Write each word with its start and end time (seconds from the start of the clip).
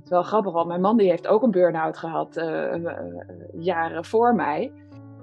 Het 0.00 0.08
is 0.08 0.10
wel 0.10 0.22
grappig, 0.22 0.52
want 0.52 0.68
mijn 0.68 0.80
man 0.80 0.96
die 0.96 1.10
heeft 1.10 1.26
ook 1.26 1.42
een 1.42 1.50
burn-out 1.50 1.96
gehad 1.96 2.34
jaren 3.52 4.04
voor 4.04 4.34
mij. 4.34 4.72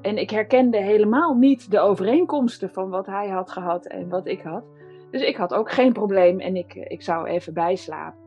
En 0.01 0.17
ik 0.17 0.29
herkende 0.29 0.77
helemaal 0.77 1.33
niet 1.33 1.71
de 1.71 1.79
overeenkomsten 1.79 2.69
van 2.69 2.89
wat 2.89 3.05
hij 3.05 3.29
had 3.29 3.51
gehad 3.51 3.85
en 3.85 4.09
wat 4.09 4.27
ik 4.27 4.41
had. 4.41 4.63
Dus 5.11 5.21
ik 5.21 5.35
had 5.35 5.53
ook 5.53 5.71
geen 5.71 5.93
probleem 5.93 6.39
en 6.39 6.55
ik, 6.55 6.73
ik 6.73 7.01
zou 7.01 7.27
even 7.27 7.53
bijslapen. 7.53 8.19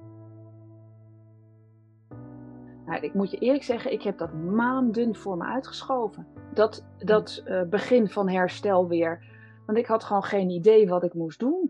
Nou, 2.87 3.01
ik 3.01 3.15
moet 3.15 3.31
je 3.31 3.39
eerlijk 3.39 3.65
zeggen, 3.65 3.93
ik 3.93 4.03
heb 4.03 4.19
dat 4.19 4.33
maanden 4.33 5.15
voor 5.15 5.37
me 5.37 5.45
uitgeschoven. 5.45 6.27
Dat, 6.55 6.87
dat 6.99 7.43
begin 7.71 8.09
van 8.09 8.29
herstel 8.29 8.89
weer. 8.89 9.25
Want 9.67 9.79
ik 9.79 9.87
had 9.87 10.05
gewoon 10.05 10.25
geen 10.25 10.51
idee 10.51 10.89
wat 10.89 11.03
ik 11.03 11.15
moest 11.15 11.39
doen. 11.39 11.70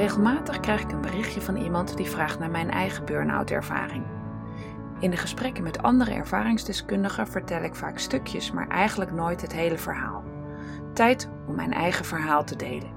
Regelmatig 0.00 0.60
krijg 0.60 0.82
ik 0.82 0.92
een 0.92 1.00
berichtje 1.00 1.40
van 1.40 1.56
iemand 1.56 1.96
die 1.96 2.06
vraagt 2.06 2.38
naar 2.38 2.50
mijn 2.50 2.70
eigen 2.70 3.04
burn-out 3.04 3.50
ervaring. 3.50 4.04
In 5.00 5.10
de 5.10 5.16
gesprekken 5.16 5.62
met 5.62 5.82
andere 5.82 6.12
ervaringsdeskundigen 6.12 7.28
vertel 7.28 7.62
ik 7.62 7.74
vaak 7.74 7.98
stukjes, 7.98 8.52
maar 8.52 8.68
eigenlijk 8.68 9.12
nooit 9.12 9.40
het 9.40 9.52
hele 9.52 9.78
verhaal. 9.78 10.24
Tijd 10.94 11.30
om 11.46 11.54
mijn 11.54 11.72
eigen 11.72 12.04
verhaal 12.04 12.44
te 12.44 12.56
delen. 12.56 12.90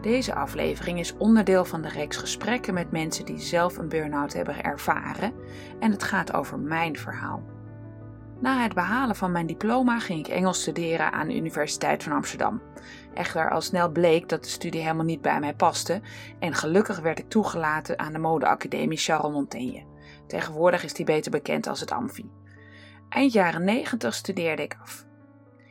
Deze 0.00 0.34
aflevering 0.34 0.98
is 0.98 1.16
onderdeel 1.16 1.64
van 1.64 1.82
de 1.82 1.88
reeks 1.88 2.16
gesprekken 2.16 2.74
met 2.74 2.90
mensen 2.90 3.24
die 3.24 3.38
zelf 3.38 3.76
een 3.76 3.88
burn-out 3.88 4.32
hebben 4.32 4.62
ervaren 4.62 5.32
en 5.80 5.90
het 5.90 6.02
gaat 6.02 6.34
over 6.34 6.58
mijn 6.58 6.96
verhaal. 6.96 7.42
Na 8.40 8.62
het 8.62 8.74
behalen 8.74 9.16
van 9.16 9.32
mijn 9.32 9.46
diploma 9.46 9.98
ging 9.98 10.18
ik 10.18 10.28
Engels 10.28 10.60
studeren 10.60 11.12
aan 11.12 11.28
de 11.28 11.36
Universiteit 11.36 12.02
van 12.02 12.12
Amsterdam. 12.12 12.60
Echter, 13.14 13.50
al 13.50 13.60
snel 13.60 13.90
bleek 13.90 14.28
dat 14.28 14.44
de 14.44 14.50
studie 14.50 14.80
helemaal 14.80 15.04
niet 15.04 15.22
bij 15.22 15.40
mij 15.40 15.54
paste 15.54 16.00
en 16.38 16.54
gelukkig 16.54 16.98
werd 17.00 17.18
ik 17.18 17.28
toegelaten 17.28 17.98
aan 17.98 18.12
de 18.12 18.18
modeacademie 18.18 18.98
Charles 18.98 19.32
Montaigne. 19.32 19.84
Tegenwoordig 20.26 20.84
is 20.84 20.92
die 20.92 21.04
beter 21.04 21.30
bekend 21.30 21.66
als 21.66 21.80
het 21.80 21.90
Amfi. 21.90 22.30
Eind 23.08 23.32
jaren 23.32 23.64
90 23.64 24.14
studeerde 24.14 24.62
ik 24.62 24.76
af. 24.82 25.06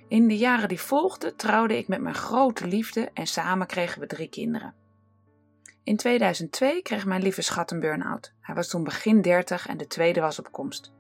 In 0.08 0.28
de 0.28 0.38
jaren 0.38 0.68
die 0.68 0.80
volgden 0.80 1.36
trouwde 1.36 1.78
ik 1.78 1.88
met 1.88 2.02
mijn 2.02 2.16
grote 2.16 2.68
liefde 2.68 3.10
en 3.14 3.28
samen 3.28 3.68
kregen 3.68 4.00
we 4.00 4.08
drie 4.08 4.30
kinderen. 4.30 4.74
In 5.84 5.98
2002 5.98 6.82
kreeg 6.82 7.06
mijn 7.06 7.22
lieve 7.22 7.42
schat 7.42 7.72
een 7.72 7.80
burn-out. 7.80 8.34
Hij 8.42 8.56
was 8.56 8.68
toen 8.68 8.84
begin 8.84 9.22
30 9.22 9.68
en 9.68 9.78
de 9.78 9.88
tweede 9.88 10.22
was 10.22 10.40
op 10.40 10.52
komst. 10.52 10.92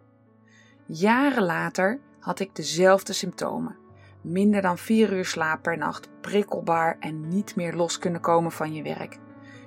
Jaren 0.86 1.44
later 1.44 2.00
had 2.20 2.40
ik 2.40 2.56
dezelfde 2.56 3.14
symptomen. 3.14 3.83
Minder 4.24 4.62
dan 4.62 4.78
vier 4.78 5.14
uur 5.14 5.26
slaap 5.26 5.62
per 5.62 5.78
nacht, 5.78 6.10
prikkelbaar 6.22 6.98
en 7.00 7.28
niet 7.28 7.56
meer 7.56 7.76
los 7.76 8.00
kunnen 8.00 8.22
komen 8.22 8.52
van 8.52 8.74
je 8.74 8.84
werk. 8.84 9.20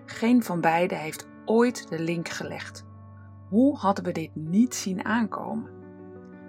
Geen 0.05 0.43
van 0.43 0.61
beiden 0.61 0.99
heeft 0.99 1.29
ooit 1.45 1.89
de 1.89 1.99
link 1.99 2.29
gelegd. 2.29 2.85
Hoe 3.49 3.79
hadden 3.79 4.05
we 4.05 4.13
dit 4.13 4.31
niet 4.35 4.75
zien 4.75 5.05
aankomen? 5.05 5.71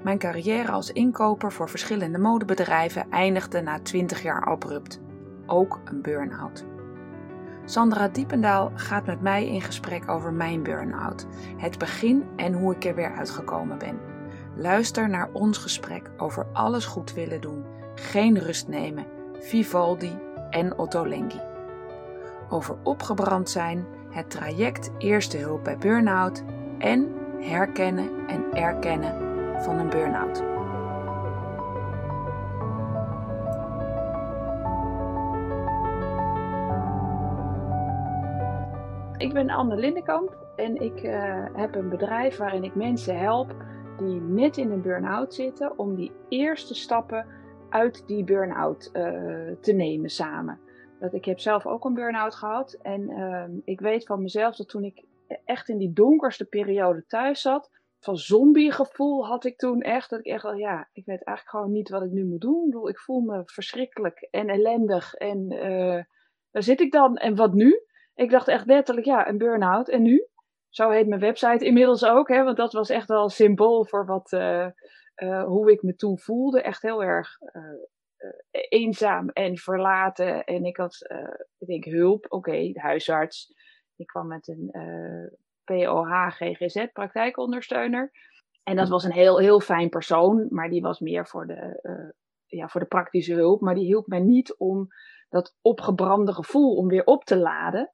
Mijn 0.04 0.18
carrière 0.18 0.72
als 0.72 0.92
inkoper 0.92 1.52
voor 1.52 1.70
verschillende 1.70 2.18
modebedrijven 2.18 3.10
eindigde 3.10 3.62
na 3.62 3.80
20 3.80 4.22
jaar 4.24 4.46
abrupt. 4.46 5.02
Ook 5.46 5.80
een 5.86 6.02
burn-out. 6.02 6.66
Sandra 7.66 8.08
Diependaal 8.08 8.72
gaat 8.76 9.06
met 9.06 9.22
mij 9.22 9.48
in 9.48 9.62
gesprek 9.62 10.10
over 10.10 10.34
mijn 10.34 10.64
burn-out, 10.64 11.28
het 11.58 11.78
begin 11.78 12.24
en 12.36 12.54
hoe 12.54 12.76
ik 12.76 12.86
er 12.86 12.96
weer 12.96 13.16
uitgekomen 13.16 13.78
ben. 13.78 14.00
Luister 14.56 15.10
naar 15.10 15.30
ons 15.34 15.58
gesprek 15.58 16.12
over 16.18 16.46
alles 16.54 16.86
goed 16.86 17.14
willen 17.14 17.42
doen, 17.42 17.66
geen 18.00 18.40
rust 18.40 18.68
nemen, 18.68 19.06
Vivaldi 19.40 20.18
en 20.50 20.78
Otto 20.78 21.08
Lengi. 21.08 21.42
Over 22.50 22.76
opgebrand 22.84 23.50
zijn, 23.50 23.86
het 24.10 24.30
traject 24.30 24.92
Eerste 24.98 25.38
Hulp 25.38 25.64
bij 25.64 25.78
Burn-out 25.78 26.44
en 26.78 27.14
herkennen 27.40 28.10
en 28.28 28.54
erkennen 28.54 29.14
van 29.64 29.78
een 29.78 29.90
burn-out. 29.90 30.44
Ik 39.18 39.34
ben 39.34 39.50
Anne 39.50 39.76
Lindenkamp 39.76 40.38
en 40.56 40.82
ik 40.82 41.04
uh, 41.04 41.46
heb 41.54 41.76
een 41.76 41.90
bedrijf 41.90 42.38
waarin 42.38 42.64
ik 42.64 42.76
mensen 42.76 43.20
help 43.20 43.56
die 43.98 44.22
net 44.22 44.58
in 44.58 44.72
een 44.72 44.82
burn-out 44.82 45.34
zitten 45.34 45.80
om 45.80 45.96
die 45.96 46.12
eerste 46.30 46.76
stappen 46.76 47.26
uit 47.70 48.08
die 48.08 48.24
burn-out 48.24 48.90
uh, 48.94 49.52
te 49.62 49.74
nemen 49.74 50.10
samen. 50.10 50.60
Dat 51.00 51.14
ik 51.14 51.26
heb 51.26 51.40
zelf 51.40 51.66
ook 51.66 51.86
een 51.86 51.94
burn-out 51.94 52.36
gehad 52.36 52.74
en 52.82 53.10
uh, 53.10 53.46
ik 53.64 53.80
weet 53.80 54.06
van 54.06 54.22
mezelf 54.22 54.56
dat 54.56 54.70
toen 54.70 54.84
ik 54.84 55.06
echt 55.46 55.70
in 55.70 55.78
die 55.78 55.94
donkerste 55.94 56.46
periode 56.46 57.06
thuis 57.06 57.42
zat. 57.42 57.70
Van 58.00 58.18
zombiegevoel 58.18 59.26
had 59.26 59.46
ik 59.46 59.58
toen 59.58 59.82
echt. 59.82 60.10
Dat 60.10 60.20
ik 60.20 60.26
echt 60.26 60.44
al, 60.44 60.54
ja, 60.54 60.90
ik 60.94 61.06
weet 61.06 61.24
eigenlijk 61.24 61.50
gewoon 61.50 61.72
niet 61.72 61.90
wat 61.90 62.04
ik 62.04 62.12
nu 62.12 62.26
moet 62.26 62.42
doen. 62.42 62.88
Ik, 62.88 63.00
voel 63.00 63.20
me 63.20 63.42
verschrikkelijk 63.46 64.28
en 64.32 64.48
ellendig. 64.48 65.14
En 65.14 65.54
uh, 65.54 66.04
daar 66.52 66.64
zit 66.64 66.82
ik 66.82 66.92
dan. 66.92 67.16
En 67.16 67.36
wat 67.36 67.54
nu? 67.54 67.82
Ik 68.16 68.30
dacht 68.30 68.48
echt 68.48 68.66
letterlijk, 68.66 69.08
ja, 69.08 69.28
een 69.28 69.38
burn-out. 69.38 69.90
En 69.90 70.02
nu? 70.02 70.28
Zo 70.70 70.90
heet 70.90 71.08
mijn 71.08 71.22
website 71.22 71.66
inmiddels 71.66 72.06
ook. 72.06 72.28
Hè, 72.28 72.44
want 72.44 72.58
dat 72.58 72.74
was 72.74 72.90
echt 72.90 73.08
wel 73.08 73.24
een 73.24 73.30
symbool 73.30 73.86
voor 73.86 74.06
wat, 74.06 74.32
uh, 74.32 74.68
uh, 75.24 75.44
hoe 75.44 75.72
ik 75.72 75.84
me 75.84 75.96
toen 75.96 76.18
voelde. 76.18 76.62
Echt 76.62 76.82
heel 76.82 77.04
erg 77.04 77.38
eenzaam 78.70 79.30
en 79.30 79.58
verlaten. 79.58 80.44
En 80.44 80.66
ik 80.66 80.78
had, 80.78 81.08
ik 81.58 81.68
denk, 81.68 81.86
hulp. 81.86 82.26
Oké, 82.30 82.72
de 82.72 82.80
huisarts 82.80 83.56
ik 83.98 84.08
kwam 84.08 84.28
met 84.28 84.48
een 84.48 84.70
uh, 84.72 85.24
eh, 85.24 85.32
POH 85.64 86.28
GGZ, 86.30 86.86
praktijkondersteuner. 86.94 88.12
En 88.64 88.76
dat 88.76 88.90
was 88.90 89.04
een 89.04 89.12
heel, 89.12 89.40
heel 89.40 89.60
fijn 89.60 89.90
persoon, 89.90 90.48
maar 90.50 90.70
die 90.70 90.82
was 90.82 91.00
meer 91.00 91.28
voor 91.28 91.48
de, 91.48 91.80
ja, 92.46 92.68
voor 92.68 92.82
de 92.82 92.88
praktische 92.88 93.34
hulp. 93.34 93.62
Maar 93.62 93.76
die 93.76 93.86
hielp 93.86 94.08
mij 94.08 94.20
niet 94.20 94.58
om 94.58 94.88
dat 95.30 95.56
opgebrande 95.62 96.34
gevoel 96.34 96.76
om 96.76 96.88
weer 96.88 97.04
op 97.04 97.24
te 97.24 97.38
laden. 97.38 97.92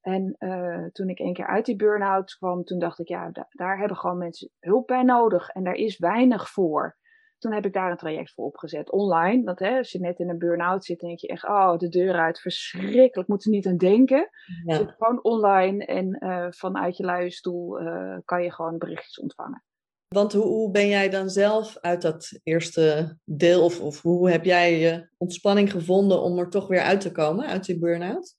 En 0.00 0.36
uh, 0.38 0.84
toen 0.92 1.08
ik 1.08 1.18
een 1.18 1.32
keer 1.32 1.46
uit 1.46 1.66
die 1.66 1.76
burn-out 1.76 2.36
kwam, 2.36 2.64
toen 2.64 2.78
dacht 2.78 2.98
ik, 2.98 3.08
ja, 3.08 3.30
daar 3.50 3.78
hebben 3.78 3.96
gewoon 3.96 4.18
mensen 4.18 4.50
hulp 4.58 4.86
bij 4.86 5.02
nodig. 5.02 5.48
En 5.48 5.64
daar 5.64 5.74
is 5.74 5.98
weinig 5.98 6.50
voor. 6.50 6.96
Toen 7.38 7.52
heb 7.52 7.66
ik 7.66 7.72
daar 7.72 7.90
een 7.90 7.96
traject 7.96 8.32
voor 8.32 8.44
opgezet, 8.44 8.90
online. 8.90 9.44
Want 9.44 9.58
hè, 9.58 9.76
als 9.76 9.92
je 9.92 10.00
net 10.00 10.18
in 10.18 10.28
een 10.28 10.38
burn-out 10.38 10.84
zit, 10.84 11.00
denk 11.00 11.18
je 11.18 11.26
echt, 11.26 11.44
oh, 11.44 11.76
de 11.76 11.88
deur 11.88 12.14
uit, 12.14 12.40
verschrikkelijk, 12.40 13.28
moet 13.28 13.44
er 13.44 13.50
niet 13.50 13.66
aan 13.66 13.76
denken. 13.76 14.28
Ja. 14.64 14.76
Zit 14.76 14.94
gewoon 14.98 15.22
online 15.22 15.84
en 15.84 16.16
uh, 16.20 16.46
vanuit 16.50 16.96
je 16.96 17.04
luie 17.04 17.30
stoel 17.30 17.80
uh, 17.80 18.16
kan 18.24 18.42
je 18.42 18.52
gewoon 18.52 18.78
berichtjes 18.78 19.20
ontvangen. 19.20 19.62
Want 20.08 20.32
hoe, 20.32 20.44
hoe, 20.44 20.70
ben 20.70 20.88
jij 20.88 21.08
dan 21.08 21.30
zelf 21.30 21.78
uit 21.80 22.02
dat 22.02 22.40
eerste 22.42 23.16
deel, 23.24 23.64
of, 23.64 23.80
of 23.80 24.02
hoe 24.02 24.30
heb 24.30 24.44
jij 24.44 24.78
je 24.78 25.08
ontspanning 25.16 25.70
gevonden 25.70 26.22
om 26.22 26.38
er 26.38 26.50
toch 26.50 26.68
weer 26.68 26.82
uit 26.82 27.00
te 27.00 27.12
komen, 27.12 27.46
uit 27.46 27.64
die 27.64 27.78
burn-out? 27.78 28.36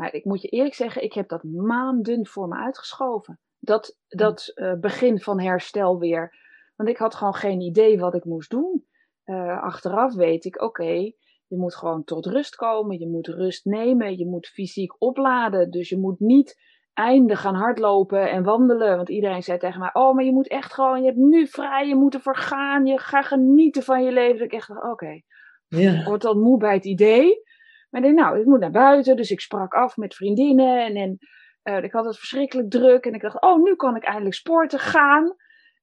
Nou, 0.00 0.12
ik 0.12 0.24
moet 0.24 0.42
je 0.42 0.48
eerlijk 0.48 0.74
zeggen, 0.74 1.02
ik 1.02 1.12
heb 1.12 1.28
dat 1.28 1.42
maanden 1.42 2.26
voor 2.26 2.48
me 2.48 2.56
uitgeschoven. 2.56 3.40
Dat, 3.58 3.96
dat 4.08 4.52
uh, 4.54 4.74
begin 4.74 5.20
van 5.20 5.40
herstel 5.40 5.98
weer 5.98 6.38
want 6.80 6.92
ik 6.92 6.98
had 6.98 7.14
gewoon 7.14 7.34
geen 7.34 7.60
idee 7.60 7.98
wat 7.98 8.14
ik 8.14 8.24
moest 8.24 8.50
doen. 8.50 8.84
Uh, 9.24 9.62
achteraf 9.62 10.14
weet 10.14 10.44
ik, 10.44 10.54
oké, 10.54 10.64
okay, 10.64 11.16
je 11.46 11.56
moet 11.56 11.74
gewoon 11.74 12.04
tot 12.04 12.26
rust 12.26 12.56
komen. 12.56 12.98
Je 12.98 13.08
moet 13.08 13.26
rust 13.26 13.64
nemen. 13.64 14.18
Je 14.18 14.26
moet 14.26 14.46
fysiek 14.46 14.94
opladen. 14.98 15.70
Dus 15.70 15.88
je 15.88 15.98
moet 15.98 16.20
niet 16.20 16.60
einde 16.92 17.36
gaan 17.36 17.54
hardlopen 17.54 18.30
en 18.30 18.42
wandelen. 18.42 18.96
Want 18.96 19.08
iedereen 19.08 19.42
zei 19.42 19.58
tegen 19.58 19.80
mij: 19.80 19.90
Oh, 19.92 20.14
maar 20.14 20.24
je 20.24 20.32
moet 20.32 20.48
echt 20.48 20.72
gewoon, 20.72 21.00
je 21.00 21.06
hebt 21.06 21.18
nu 21.18 21.46
vrij, 21.46 21.88
je 21.88 21.94
moet 21.94 22.14
ervoor 22.14 22.36
gaan. 22.36 22.86
Je 22.86 22.98
gaat 22.98 23.26
genieten 23.26 23.82
van 23.82 24.04
je 24.04 24.12
leven. 24.12 24.36
Dus 24.36 24.46
ik 24.46 24.52
echt 24.52 24.68
dacht: 24.68 24.82
Oké, 24.82 24.90
okay. 24.90 25.24
ja. 25.68 26.00
ik 26.00 26.06
word 26.06 26.22
dan 26.22 26.40
moe 26.40 26.58
bij 26.58 26.74
het 26.74 26.84
idee. 26.84 27.42
Maar 27.90 28.00
ik 28.00 28.06
denk, 28.06 28.18
nou, 28.18 28.40
ik 28.40 28.46
moet 28.46 28.60
naar 28.60 28.70
buiten. 28.70 29.16
Dus 29.16 29.30
ik 29.30 29.40
sprak 29.40 29.74
af 29.74 29.96
met 29.96 30.14
vriendinnen. 30.14 30.84
En, 30.84 30.96
en 30.96 31.18
uh, 31.62 31.84
ik 31.84 31.92
had 31.92 32.04
het 32.04 32.18
verschrikkelijk 32.18 32.70
druk. 32.70 33.04
En 33.04 33.14
ik 33.14 33.20
dacht: 33.20 33.42
Oh, 33.42 33.62
nu 33.62 33.76
kan 33.76 33.96
ik 33.96 34.04
eindelijk 34.04 34.34
sporten 34.34 34.78
gaan. 34.78 35.34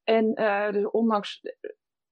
En 0.03 0.41
uh, 0.41 0.71
dus 0.71 0.89
ondanks, 0.91 1.41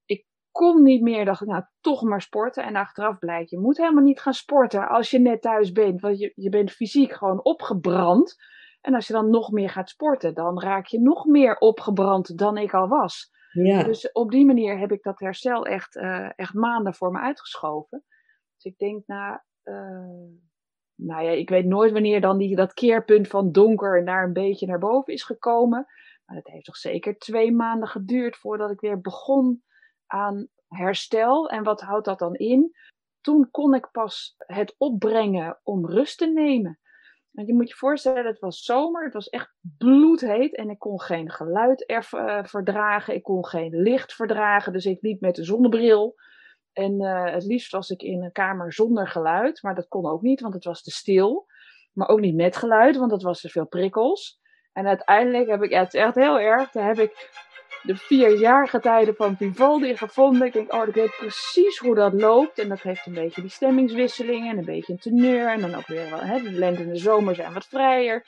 ik 0.04 0.26
kon 0.50 0.82
niet 0.82 1.02
meer. 1.02 1.24
Dacht 1.24 1.40
ik, 1.40 1.48
nou, 1.48 1.64
toch 1.80 2.02
maar 2.02 2.22
sporten. 2.22 2.64
En 2.64 2.76
achteraf 2.76 3.18
blijkt, 3.18 3.50
je 3.50 3.58
moet 3.58 3.76
helemaal 3.76 4.02
niet 4.02 4.20
gaan 4.20 4.34
sporten 4.34 4.88
als 4.88 5.10
je 5.10 5.18
net 5.18 5.42
thuis 5.42 5.72
bent. 5.72 6.00
Want 6.00 6.18
je, 6.18 6.32
je 6.34 6.48
bent 6.48 6.70
fysiek 6.70 7.12
gewoon 7.12 7.44
opgebrand. 7.44 8.36
En 8.80 8.94
als 8.94 9.06
je 9.06 9.12
dan 9.12 9.30
nog 9.30 9.50
meer 9.50 9.70
gaat 9.70 9.88
sporten, 9.88 10.34
dan 10.34 10.60
raak 10.60 10.86
je 10.86 11.00
nog 11.00 11.24
meer 11.24 11.56
opgebrand 11.56 12.38
dan 12.38 12.56
ik 12.56 12.74
al 12.74 12.88
was. 12.88 13.30
Ja. 13.52 13.82
Dus 13.82 14.12
op 14.12 14.30
die 14.30 14.46
manier 14.46 14.78
heb 14.78 14.92
ik 14.92 15.02
dat 15.02 15.20
herstel 15.20 15.66
echt, 15.66 15.96
uh, 15.96 16.30
echt 16.36 16.54
maanden 16.54 16.94
voor 16.94 17.10
me 17.10 17.18
uitgeschoven. 17.18 18.04
Dus 18.54 18.72
ik 18.72 18.78
denk, 18.78 19.06
nou, 19.06 19.32
uh, 19.32 19.38
nou 20.94 21.24
ja, 21.24 21.30
ik 21.30 21.48
weet 21.48 21.64
nooit 21.64 21.92
wanneer 21.92 22.20
dan 22.20 22.38
die, 22.38 22.56
dat 22.56 22.74
keerpunt 22.74 23.28
van 23.28 23.52
donker 23.52 24.02
naar 24.02 24.24
een 24.24 24.32
beetje 24.32 24.66
naar 24.66 24.78
boven 24.78 25.12
is 25.12 25.22
gekomen. 25.22 25.86
Maar 26.24 26.36
het 26.36 26.46
heeft 26.46 26.64
toch 26.64 26.76
zeker 26.76 27.18
twee 27.18 27.52
maanden 27.52 27.88
geduurd 27.88 28.36
voordat 28.36 28.70
ik 28.70 28.80
weer 28.80 29.00
begon 29.00 29.62
aan 30.06 30.48
herstel. 30.68 31.48
En 31.48 31.62
wat 31.62 31.80
houdt 31.80 32.04
dat 32.04 32.18
dan 32.18 32.34
in? 32.34 32.76
Toen 33.20 33.50
kon 33.50 33.74
ik 33.74 33.88
pas 33.92 34.34
het 34.36 34.74
opbrengen 34.78 35.60
om 35.62 35.86
rust 35.86 36.18
te 36.18 36.26
nemen. 36.26 36.78
Want 37.30 37.48
je 37.48 37.54
moet 37.54 37.68
je 37.68 37.74
voorstellen, 37.74 38.26
het 38.26 38.38
was 38.38 38.62
zomer, 38.62 39.04
het 39.04 39.12
was 39.12 39.28
echt 39.28 39.54
bloedheet 39.60 40.54
en 40.54 40.70
ik 40.70 40.78
kon 40.78 41.00
geen 41.00 41.30
geluid 41.30 41.90
er, 41.90 42.08
uh, 42.14 42.44
verdragen, 42.44 43.14
ik 43.14 43.22
kon 43.22 43.46
geen 43.46 43.82
licht 43.82 44.14
verdragen, 44.14 44.72
dus 44.72 44.86
ik 44.86 45.02
liep 45.02 45.20
met 45.20 45.34
de 45.34 45.44
zonnebril. 45.44 46.14
En 46.76 47.02
uh, 47.02 47.32
het 47.32 47.44
liefst 47.44 47.72
was 47.72 47.90
ik 47.90 48.02
in 48.02 48.22
een 48.22 48.32
kamer 48.32 48.72
zonder 48.72 49.08
geluid, 49.08 49.62
maar 49.62 49.74
dat 49.74 49.88
kon 49.88 50.06
ook 50.06 50.22
niet, 50.22 50.40
want 50.40 50.54
het 50.54 50.64
was 50.64 50.82
te 50.82 50.90
stil. 50.90 51.46
Maar 51.92 52.08
ook 52.08 52.20
niet 52.20 52.34
met 52.34 52.56
geluid, 52.56 52.96
want 52.96 53.10
het 53.10 53.22
was 53.22 53.40
te 53.40 53.48
veel 53.48 53.66
prikkels. 53.66 54.40
En 54.72 54.86
uiteindelijk 54.86 55.48
heb 55.48 55.62
ik, 55.62 55.70
ja, 55.70 55.78
het 55.78 55.94
is 55.94 56.00
echt 56.00 56.14
heel 56.14 56.38
erg, 56.38 56.70
daar 56.70 56.86
heb 56.86 56.98
ik 56.98 57.30
de 57.86 57.96
vierjarige 57.96 58.80
tijden 58.80 59.14
van 59.14 59.36
Vivaldi 59.36 59.96
gevonden. 59.96 60.46
Ik 60.46 60.52
denk, 60.52 60.72
oh, 60.72 60.88
ik 60.88 60.94
weet 60.94 61.16
precies 61.18 61.78
hoe 61.78 61.94
dat 61.94 62.12
loopt. 62.12 62.58
En 62.58 62.68
dat 62.68 62.80
heeft 62.80 63.06
een 63.06 63.14
beetje 63.14 63.40
die 63.40 63.50
stemmingswisselingen 63.50 64.50
en 64.50 64.58
een 64.58 64.64
beetje 64.64 64.92
een 64.92 64.98
teneur. 64.98 65.48
En 65.48 65.60
dan 65.60 65.74
ook 65.74 65.86
weer 65.86 66.10
wel, 66.10 66.20
hè, 66.20 66.42
de 66.42 66.52
lente 66.52 66.82
en 66.82 66.88
de 66.88 66.96
zomer 66.96 67.34
zijn 67.34 67.52
wat 67.52 67.66
vrijer. 67.66 68.24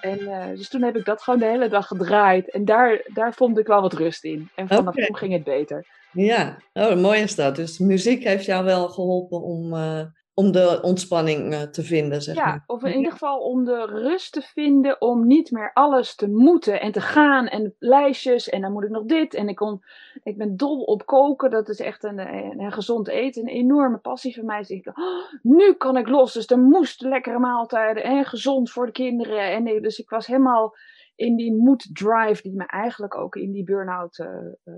En 0.00 0.20
uh, 0.20 0.46
dus 0.48 0.68
toen 0.68 0.82
heb 0.82 0.96
ik 0.96 1.04
dat 1.04 1.22
gewoon 1.22 1.40
de 1.40 1.46
hele 1.46 1.68
dag 1.68 1.86
gedraaid. 1.86 2.50
En 2.50 2.64
daar, 2.64 3.00
daar 3.12 3.34
vond 3.34 3.58
ik 3.58 3.66
wel 3.66 3.80
wat 3.80 3.92
rust 3.92 4.24
in. 4.24 4.48
En 4.54 4.68
vanaf 4.68 4.94
toen 4.94 5.16
ging 5.16 5.32
het 5.32 5.44
beter. 5.44 5.86
Ja, 6.12 6.56
oh, 6.72 6.94
mooi 6.96 7.20
is 7.20 7.34
dat. 7.34 7.56
Dus 7.56 7.78
muziek 7.78 8.24
heeft 8.24 8.44
jou 8.44 8.64
wel 8.64 8.88
geholpen 8.88 9.42
om, 9.42 9.72
uh, 9.74 10.00
om 10.34 10.52
de 10.52 10.78
ontspanning 10.82 11.52
uh, 11.52 11.62
te 11.62 11.82
vinden, 11.82 12.22
zeg 12.22 12.34
ja, 12.34 12.46
maar. 12.46 12.64
of 12.66 12.82
in 12.84 12.96
ieder 12.96 13.12
geval 13.12 13.38
om 13.40 13.64
de 13.64 13.84
rust 13.84 14.32
te 14.32 14.42
vinden 14.42 15.00
om 15.00 15.26
niet 15.26 15.50
meer 15.50 15.70
alles 15.72 16.14
te 16.14 16.28
moeten 16.28 16.80
en 16.80 16.92
te 16.92 17.00
gaan 17.00 17.46
en 17.46 17.74
lijstjes 17.78 18.48
en 18.48 18.60
dan 18.60 18.72
moet 18.72 18.84
ik 18.84 18.90
nog 18.90 19.04
dit 19.04 19.34
en 19.34 19.48
ik, 19.48 19.56
kom, 19.56 19.80
ik 20.22 20.38
ben 20.38 20.56
dol 20.56 20.82
op 20.82 21.06
koken, 21.06 21.50
dat 21.50 21.68
is 21.68 21.80
echt 21.80 22.04
een, 22.04 22.18
een, 22.18 22.60
een 22.60 22.72
gezond 22.72 23.08
eten, 23.08 23.42
een 23.42 23.48
enorme 23.48 23.98
passie 23.98 24.34
van 24.34 24.44
mij. 24.44 24.58
Dus 24.58 24.70
ik, 24.70 24.86
oh, 24.86 24.94
nu 25.42 25.72
kan 25.72 25.96
ik 25.96 26.08
los, 26.08 26.32
dus 26.32 26.50
er 26.50 26.58
moest 26.58 27.00
lekkere 27.00 27.38
maaltijden 27.38 28.02
en 28.02 28.24
gezond 28.24 28.70
voor 28.70 28.86
de 28.86 28.92
kinderen. 28.92 29.52
En 29.52 29.82
dus 29.82 29.98
ik 29.98 30.10
was 30.10 30.26
helemaal 30.26 30.74
in 31.14 31.36
die 31.36 31.54
mood 31.54 31.88
drive 31.92 32.42
die 32.42 32.56
me 32.56 32.66
eigenlijk 32.66 33.16
ook 33.16 33.36
in 33.36 33.52
die 33.52 33.64
burn-out 33.64 34.18
uh, 34.18 34.26
uh, 34.64 34.74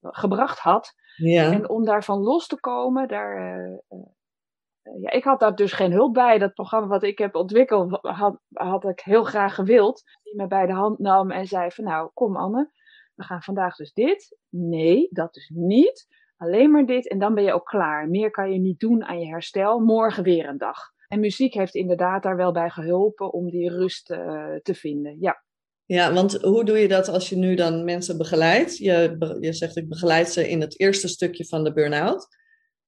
gebracht 0.00 0.58
had. 0.58 0.94
Ja. 1.16 1.52
En 1.52 1.68
om 1.68 1.84
daarvan 1.84 2.18
los 2.18 2.46
te 2.46 2.60
komen, 2.60 3.08
daar, 3.08 3.60
uh, 3.88 3.98
ja, 5.00 5.10
ik 5.10 5.24
had 5.24 5.40
daar 5.40 5.54
dus 5.54 5.72
geen 5.72 5.92
hulp 5.92 6.14
bij. 6.14 6.38
Dat 6.38 6.54
programma 6.54 6.86
wat 6.86 7.02
ik 7.02 7.18
heb 7.18 7.34
ontwikkeld, 7.34 7.98
had, 8.52 8.84
ik 8.84 9.00
heel 9.00 9.24
graag 9.24 9.54
gewild. 9.54 10.02
Die 10.22 10.36
me 10.36 10.46
bij 10.46 10.66
de 10.66 10.72
hand 10.72 10.98
nam 10.98 11.30
en 11.30 11.46
zei 11.46 11.70
van 11.70 11.84
nou, 11.84 12.10
kom 12.14 12.36
Anne, 12.36 12.70
we 13.14 13.22
gaan 13.22 13.42
vandaag 13.42 13.76
dus 13.76 13.92
dit. 13.92 14.38
Nee, 14.48 15.08
dat 15.10 15.34
dus 15.34 15.50
niet. 15.54 16.06
Alleen 16.36 16.70
maar 16.70 16.86
dit 16.86 17.08
en 17.08 17.18
dan 17.18 17.34
ben 17.34 17.44
je 17.44 17.52
ook 17.52 17.66
klaar. 17.66 18.08
Meer 18.08 18.30
kan 18.30 18.52
je 18.52 18.58
niet 18.58 18.80
doen 18.80 19.04
aan 19.04 19.20
je 19.20 19.26
herstel. 19.26 19.78
Morgen 19.78 20.22
weer 20.22 20.48
een 20.48 20.58
dag. 20.58 20.78
En 21.08 21.20
muziek 21.20 21.54
heeft 21.54 21.74
inderdaad 21.74 22.22
daar 22.22 22.36
wel 22.36 22.52
bij 22.52 22.70
geholpen 22.70 23.32
om 23.32 23.50
die 23.50 23.70
rust 23.70 24.10
uh, 24.10 24.54
te 24.62 24.74
vinden. 24.74 25.16
Ja. 25.20 25.44
Ja, 25.84 26.12
want 26.12 26.42
hoe 26.42 26.64
doe 26.64 26.78
je 26.78 26.88
dat 26.88 27.08
als 27.08 27.28
je 27.28 27.36
nu 27.36 27.54
dan 27.54 27.84
mensen 27.84 28.18
begeleidt? 28.18 28.76
Je, 28.76 29.16
je 29.40 29.52
zegt 29.52 29.76
ik 29.76 29.88
begeleid 29.88 30.28
ze 30.28 30.48
in 30.48 30.60
het 30.60 30.80
eerste 30.80 31.08
stukje 31.08 31.44
van 31.44 31.64
de 31.64 31.72
burn-out. 31.72 32.28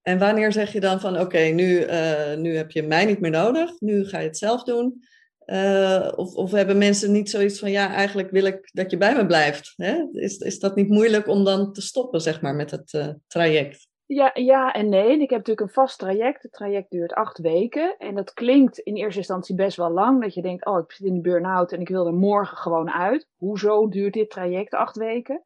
En 0.08 0.18
wanneer 0.18 0.52
zeg 0.52 0.72
je 0.72 0.80
dan 0.80 1.00
van 1.00 1.20
oké, 1.20 1.38
nu, 1.38 1.86
uh, 1.86 2.36
nu 2.36 2.56
heb 2.56 2.70
je 2.70 2.82
mij 2.82 3.04
niet 3.04 3.20
meer 3.20 3.30
nodig, 3.30 3.80
nu 3.80 4.04
ga 4.04 4.18
je 4.18 4.26
het 4.26 4.38
zelf 4.38 4.62
doen? 4.62 5.02
Uh, 5.46 6.12
of, 6.16 6.34
of 6.34 6.50
hebben 6.50 6.78
mensen 6.78 7.12
niet 7.12 7.30
zoiets 7.30 7.58
van 7.58 7.70
ja, 7.70 7.92
eigenlijk 7.92 8.30
wil 8.30 8.44
ik 8.44 8.70
dat 8.72 8.90
je 8.90 8.96
bij 8.96 9.16
me 9.16 9.26
blijft? 9.26 9.72
Hè? 9.76 10.06
Is, 10.12 10.36
is 10.36 10.58
dat 10.58 10.76
niet 10.76 10.88
moeilijk 10.88 11.26
om 11.26 11.44
dan 11.44 11.72
te 11.72 11.80
stoppen, 11.80 12.20
zeg 12.20 12.40
maar, 12.40 12.54
met 12.54 12.70
het 12.70 12.92
uh, 12.92 13.08
traject? 13.26 13.88
Ja, 14.06 14.30
ja 14.34 14.72
en 14.72 14.88
nee. 14.88 15.12
Ik 15.12 15.30
heb 15.30 15.38
natuurlijk 15.38 15.60
een 15.60 15.82
vast 15.82 15.98
traject. 15.98 16.42
Het 16.42 16.52
traject 16.52 16.90
duurt 16.90 17.12
acht 17.12 17.38
weken. 17.38 17.96
En 17.98 18.14
dat 18.14 18.32
klinkt 18.32 18.78
in 18.78 18.96
eerste 18.96 19.18
instantie 19.18 19.54
best 19.54 19.76
wel 19.76 19.90
lang. 19.90 20.22
Dat 20.22 20.34
je 20.34 20.42
denkt, 20.42 20.66
oh, 20.66 20.78
ik 20.78 20.92
zit 20.92 21.06
in 21.06 21.14
de 21.14 21.20
burn-out 21.20 21.72
en 21.72 21.80
ik 21.80 21.88
wil 21.88 22.06
er 22.06 22.14
morgen 22.14 22.56
gewoon 22.56 22.90
uit. 22.90 23.28
Hoezo 23.36 23.88
duurt 23.88 24.12
dit 24.12 24.30
traject 24.30 24.74
acht 24.74 24.96
weken? 24.96 25.42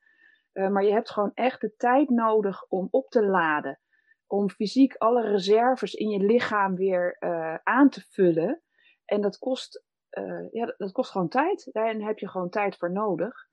Maar 0.53 0.85
je 0.85 0.93
hebt 0.93 1.11
gewoon 1.11 1.31
echt 1.35 1.61
de 1.61 1.75
tijd 1.77 2.11
nodig 2.11 2.65
om 2.69 2.89
op 2.91 3.11
te 3.11 3.25
laden. 3.25 3.79
Om 4.33 4.51
fysiek 4.51 4.95
alle 4.97 5.23
reserves 5.31 5.95
in 5.95 6.09
je 6.09 6.19
lichaam 6.19 6.75
weer 6.75 7.17
uh, 7.21 7.55
aan 7.63 7.89
te 7.89 8.01
vullen. 8.09 8.63
En 9.05 9.21
dat 9.21 9.39
kost, 9.39 9.85
uh, 10.19 10.53
ja, 10.53 10.75
dat 10.77 10.93
kost 10.93 11.11
gewoon 11.11 11.29
tijd. 11.29 11.69
Daar 11.73 11.95
heb 11.95 12.19
je 12.19 12.29
gewoon 12.29 12.51
tijd 12.51 12.77
voor 12.77 12.93
nodig. 12.93 13.49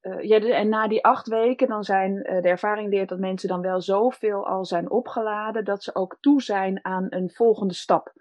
Uh, 0.00 0.22
ja, 0.22 0.38
en 0.38 0.68
na 0.68 0.88
die 0.88 1.04
acht 1.04 1.28
weken, 1.28 1.68
dan 1.68 1.84
zijn 1.84 2.14
de 2.14 2.48
ervaring 2.48 2.90
leert 2.90 3.08
dat 3.08 3.18
mensen 3.18 3.48
dan 3.48 3.60
wel 3.60 3.80
zoveel 3.80 4.46
al 4.46 4.64
zijn 4.64 4.90
opgeladen, 4.90 5.64
dat 5.64 5.82
ze 5.82 5.94
ook 5.94 6.16
toe 6.20 6.42
zijn 6.42 6.84
aan 6.84 7.06
een 7.08 7.30
volgende 7.30 7.74
stap. 7.74 8.12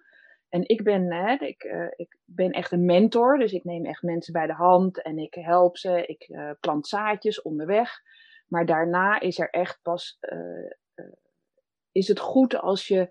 En 0.50 0.68
ik 0.68 0.84
ben, 0.84 1.14
hè, 1.14 1.34
ik, 1.34 1.92
ik 1.96 2.18
ben 2.26 2.52
echt 2.52 2.72
een 2.72 2.86
mentor, 2.86 3.38
dus 3.38 3.54
ik 3.54 3.64
neem 3.64 3.86
echt 3.86 4.04
mensen 4.04 4.34
bij 4.34 4.48
de 4.48 4.54
hand 4.54 5.02
en 5.02 5.18
ik 5.18 5.34
help 5.34 5.78
ze, 5.78 6.06
ik 6.06 6.56
plant 6.60 6.88
zaadjes 6.88 7.42
onderweg. 7.42 8.02
Maar 8.48 8.66
daarna 8.66 9.20
is 9.20 9.40
er 9.40 9.50
echt 9.50 9.80
pas, 9.82 10.20
is 11.96 12.08
het 12.08 12.20
goed 12.20 12.62
als 12.62 12.88
je 12.88 13.10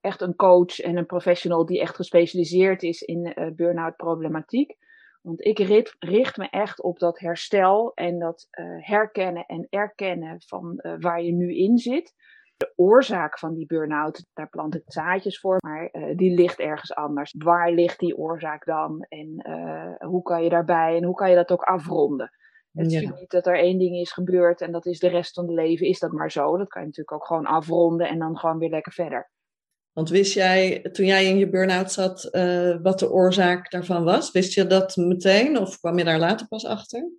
echt 0.00 0.20
een 0.20 0.36
coach 0.36 0.80
en 0.80 0.96
een 0.96 1.06
professional 1.06 1.66
die 1.66 1.80
echt 1.80 1.94
gespecialiseerd 1.94 2.82
is 2.82 3.02
in 3.02 3.52
burn-out 3.56 3.96
problematiek 3.96 4.78
want 5.22 5.44
ik 5.44 5.58
richt 5.98 6.36
me 6.36 6.48
echt 6.50 6.82
op 6.82 6.98
dat 6.98 7.18
herstel 7.18 7.92
en 7.94 8.18
dat 8.18 8.48
uh, 8.50 8.86
herkennen 8.86 9.46
en 9.46 9.66
erkennen 9.70 10.40
van 10.46 10.74
uh, 10.76 10.94
waar 10.98 11.22
je 11.22 11.32
nu 11.32 11.56
in 11.56 11.78
zit. 11.78 12.14
De 12.56 12.72
oorzaak 12.76 13.38
van 13.38 13.54
die 13.54 13.66
burn-out, 13.66 14.26
daar 14.32 14.48
plant 14.48 14.74
ik 14.74 14.82
zaadjes 14.86 15.40
voor, 15.40 15.56
maar 15.60 15.88
uh, 15.92 16.16
die 16.16 16.34
ligt 16.34 16.58
ergens 16.58 16.94
anders. 16.94 17.34
Waar 17.38 17.72
ligt 17.72 17.98
die 17.98 18.16
oorzaak 18.16 18.64
dan 18.64 19.06
en 19.08 19.44
hoe 19.98 20.22
kan 20.22 20.42
je 20.42 20.48
daarbij 20.48 20.96
en 20.96 21.04
hoe 21.04 21.14
kan 21.14 21.30
je 21.30 21.36
dat 21.36 21.50
ook 21.50 21.62
afronden? 21.62 22.30
Het 22.72 22.92
is 22.92 23.00
niet 23.00 23.30
dat 23.30 23.46
er 23.46 23.58
één 23.58 23.78
ding 23.78 23.96
is 23.96 24.12
gebeurd 24.12 24.60
en 24.60 24.72
dat 24.72 24.86
is 24.86 24.98
de 24.98 25.08
rest 25.08 25.34
van 25.34 25.44
het 25.44 25.54
leven, 25.54 25.86
is 25.86 25.98
dat 25.98 26.12
maar 26.12 26.30
zo. 26.30 26.56
Dat 26.56 26.68
kan 26.68 26.80
je 26.80 26.86
natuurlijk 26.86 27.16
ook 27.16 27.26
gewoon 27.26 27.46
afronden 27.46 28.08
en 28.08 28.18
dan 28.18 28.38
gewoon 28.38 28.58
weer 28.58 28.70
lekker 28.70 28.92
verder. 28.92 29.30
Want 29.92 30.08
wist 30.08 30.34
jij, 30.34 30.80
toen 30.92 31.06
jij 31.06 31.26
in 31.26 31.38
je 31.38 31.48
burn-out 31.48 31.92
zat, 31.92 32.28
uh, 32.32 32.76
wat 32.82 32.98
de 32.98 33.10
oorzaak 33.10 33.70
daarvan 33.70 34.04
was? 34.04 34.30
Wist 34.30 34.54
je 34.54 34.66
dat 34.66 34.96
meteen 34.96 35.58
of 35.58 35.80
kwam 35.80 35.98
je 35.98 36.04
daar 36.04 36.18
later 36.18 36.48
pas 36.48 36.66
achter? 36.66 37.10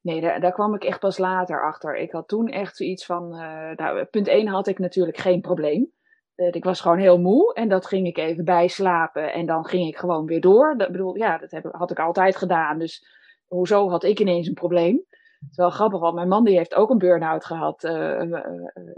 Nee, 0.00 0.20
daar, 0.20 0.40
daar 0.40 0.52
kwam 0.52 0.74
ik 0.74 0.84
echt 0.84 1.00
pas 1.00 1.18
later 1.18 1.64
achter. 1.64 1.96
Ik 1.96 2.12
had 2.12 2.28
toen 2.28 2.48
echt 2.48 2.76
zoiets 2.76 3.04
van, 3.04 3.34
uh, 3.34 3.70
nou, 3.76 4.04
punt 4.04 4.28
1 4.28 4.46
had 4.46 4.66
ik 4.66 4.78
natuurlijk 4.78 5.18
geen 5.18 5.40
probleem. 5.40 5.92
Uh, 6.36 6.54
ik 6.54 6.64
was 6.64 6.80
gewoon 6.80 6.98
heel 6.98 7.18
moe 7.18 7.54
en 7.54 7.68
dat 7.68 7.86
ging 7.86 8.06
ik 8.06 8.18
even 8.18 8.44
bijslapen 8.44 9.32
en 9.32 9.46
dan 9.46 9.66
ging 9.66 9.88
ik 9.88 9.96
gewoon 9.96 10.26
weer 10.26 10.40
door. 10.40 10.74
Dat 10.76 10.90
bedoel, 10.92 11.16
ja, 11.16 11.38
dat 11.38 11.50
heb, 11.50 11.68
had 11.70 11.90
ik 11.90 11.98
altijd 11.98 12.36
gedaan. 12.36 12.78
Dus 12.78 13.17
hoezo 13.48 13.88
had 13.88 14.04
ik 14.04 14.20
ineens 14.20 14.46
een 14.46 14.54
probleem? 14.54 15.04
Het 15.38 15.50
is 15.50 15.56
wel 15.56 15.70
grappig, 15.70 16.00
want 16.00 16.14
mijn 16.14 16.28
man 16.28 16.44
die 16.44 16.56
heeft 16.56 16.74
ook 16.74 16.90
een 16.90 16.98
burn-out 16.98 17.44
gehad 17.44 17.82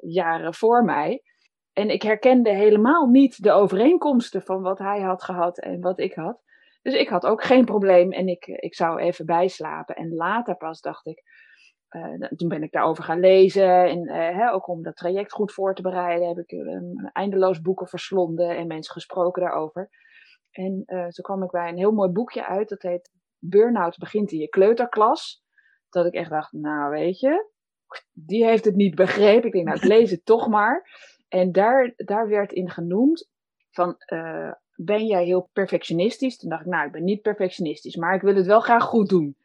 jaren 0.01 0.55
voor 0.55 0.85
mij. 0.85 1.23
En 1.73 1.91
ik 1.91 2.03
herkende 2.03 2.51
helemaal 2.51 3.07
niet 3.07 3.43
de 3.43 3.53
overeenkomsten 3.53 4.43
van 4.43 4.63
wat 4.63 4.79
hij 4.79 5.01
had 5.01 5.23
gehad 5.23 5.59
en 5.59 5.81
wat 5.81 5.99
ik 5.99 6.15
had. 6.15 6.43
Dus 6.83 6.95
ik 6.95 7.09
had 7.09 7.27
ook 7.27 7.45
geen 7.45 7.65
probleem 7.65 8.13
en 8.13 8.29
ik, 8.29 8.47
ik 8.47 8.75
zou 8.75 9.01
even 9.01 9.27
bijslapen. 9.27 9.97
En 9.97 10.15
later 10.15 10.57
pas 10.57 10.81
dacht 10.81 11.07
ik, 11.07 11.23
uh, 11.91 12.29
toen 12.29 12.49
ben 12.49 12.63
ik 12.63 12.73
daarover 12.73 13.05
gaan 13.05 13.21
lezen. 13.21 13.85
En 13.85 14.03
uh, 14.09 14.15
hè, 14.15 14.53
ook 14.53 14.69
om 14.69 14.83
dat 14.83 14.97
traject 14.97 15.33
goed 15.33 15.53
voor 15.53 15.75
te 15.75 15.83
bereiden, 15.83 16.29
heb 16.29 16.39
ik 16.39 16.53
uh, 16.53 16.81
eindeloos 17.13 17.61
boeken 17.61 17.87
verslonden 17.87 18.57
en 18.57 18.67
mensen 18.67 18.93
gesproken 18.93 19.43
daarover. 19.43 19.91
En 20.51 20.85
toen 20.87 21.25
kwam 21.25 21.43
ik 21.43 21.51
bij 21.51 21.69
een 21.69 21.79
heel 21.79 21.93
mooi 21.93 22.11
boekje 22.11 22.47
uit, 22.47 22.69
dat 22.69 22.83
heet 22.83 23.11
Burnout 23.41 23.99
begint 23.99 24.33
in 24.33 24.39
je 24.39 24.49
kleuterklas. 24.49 25.43
Dat 25.89 26.07
ik 26.07 26.15
echt 26.15 26.31
dacht, 26.31 26.53
nou 26.53 26.91
weet 26.91 27.21
je, 27.21 27.51
die 28.13 28.45
heeft 28.45 28.65
het 28.65 28.75
niet 28.77 28.95
begrepen. 28.95 29.47
Ik 29.47 29.53
denk, 29.53 29.67
nou 29.67 29.79
ik 29.79 29.85
lees 29.99 30.11
het 30.11 30.25
toch 30.25 30.49
maar. 30.49 30.89
En 31.29 31.53
daar, 31.53 31.93
daar 31.97 32.29
werd 32.29 32.53
in 32.53 32.71
genoemd 32.71 33.29
van, 33.71 33.97
uh, 34.13 34.53
ben 34.75 35.07
jij 35.07 35.25
heel 35.25 35.51
perfectionistisch? 35.53 36.37
Toen 36.37 36.51
dacht 36.51 36.63
ik, 36.63 36.69
nou, 36.71 36.87
ik 36.87 36.93
ben 36.93 37.05
niet 37.05 37.23
perfectionistisch, 37.23 37.97
maar 37.97 38.15
ik 38.15 38.23
wil 38.23 38.35
het 38.35 38.47
wel 38.47 38.61
graag 38.61 38.85
goed 38.85 39.09
doen. 39.09 39.37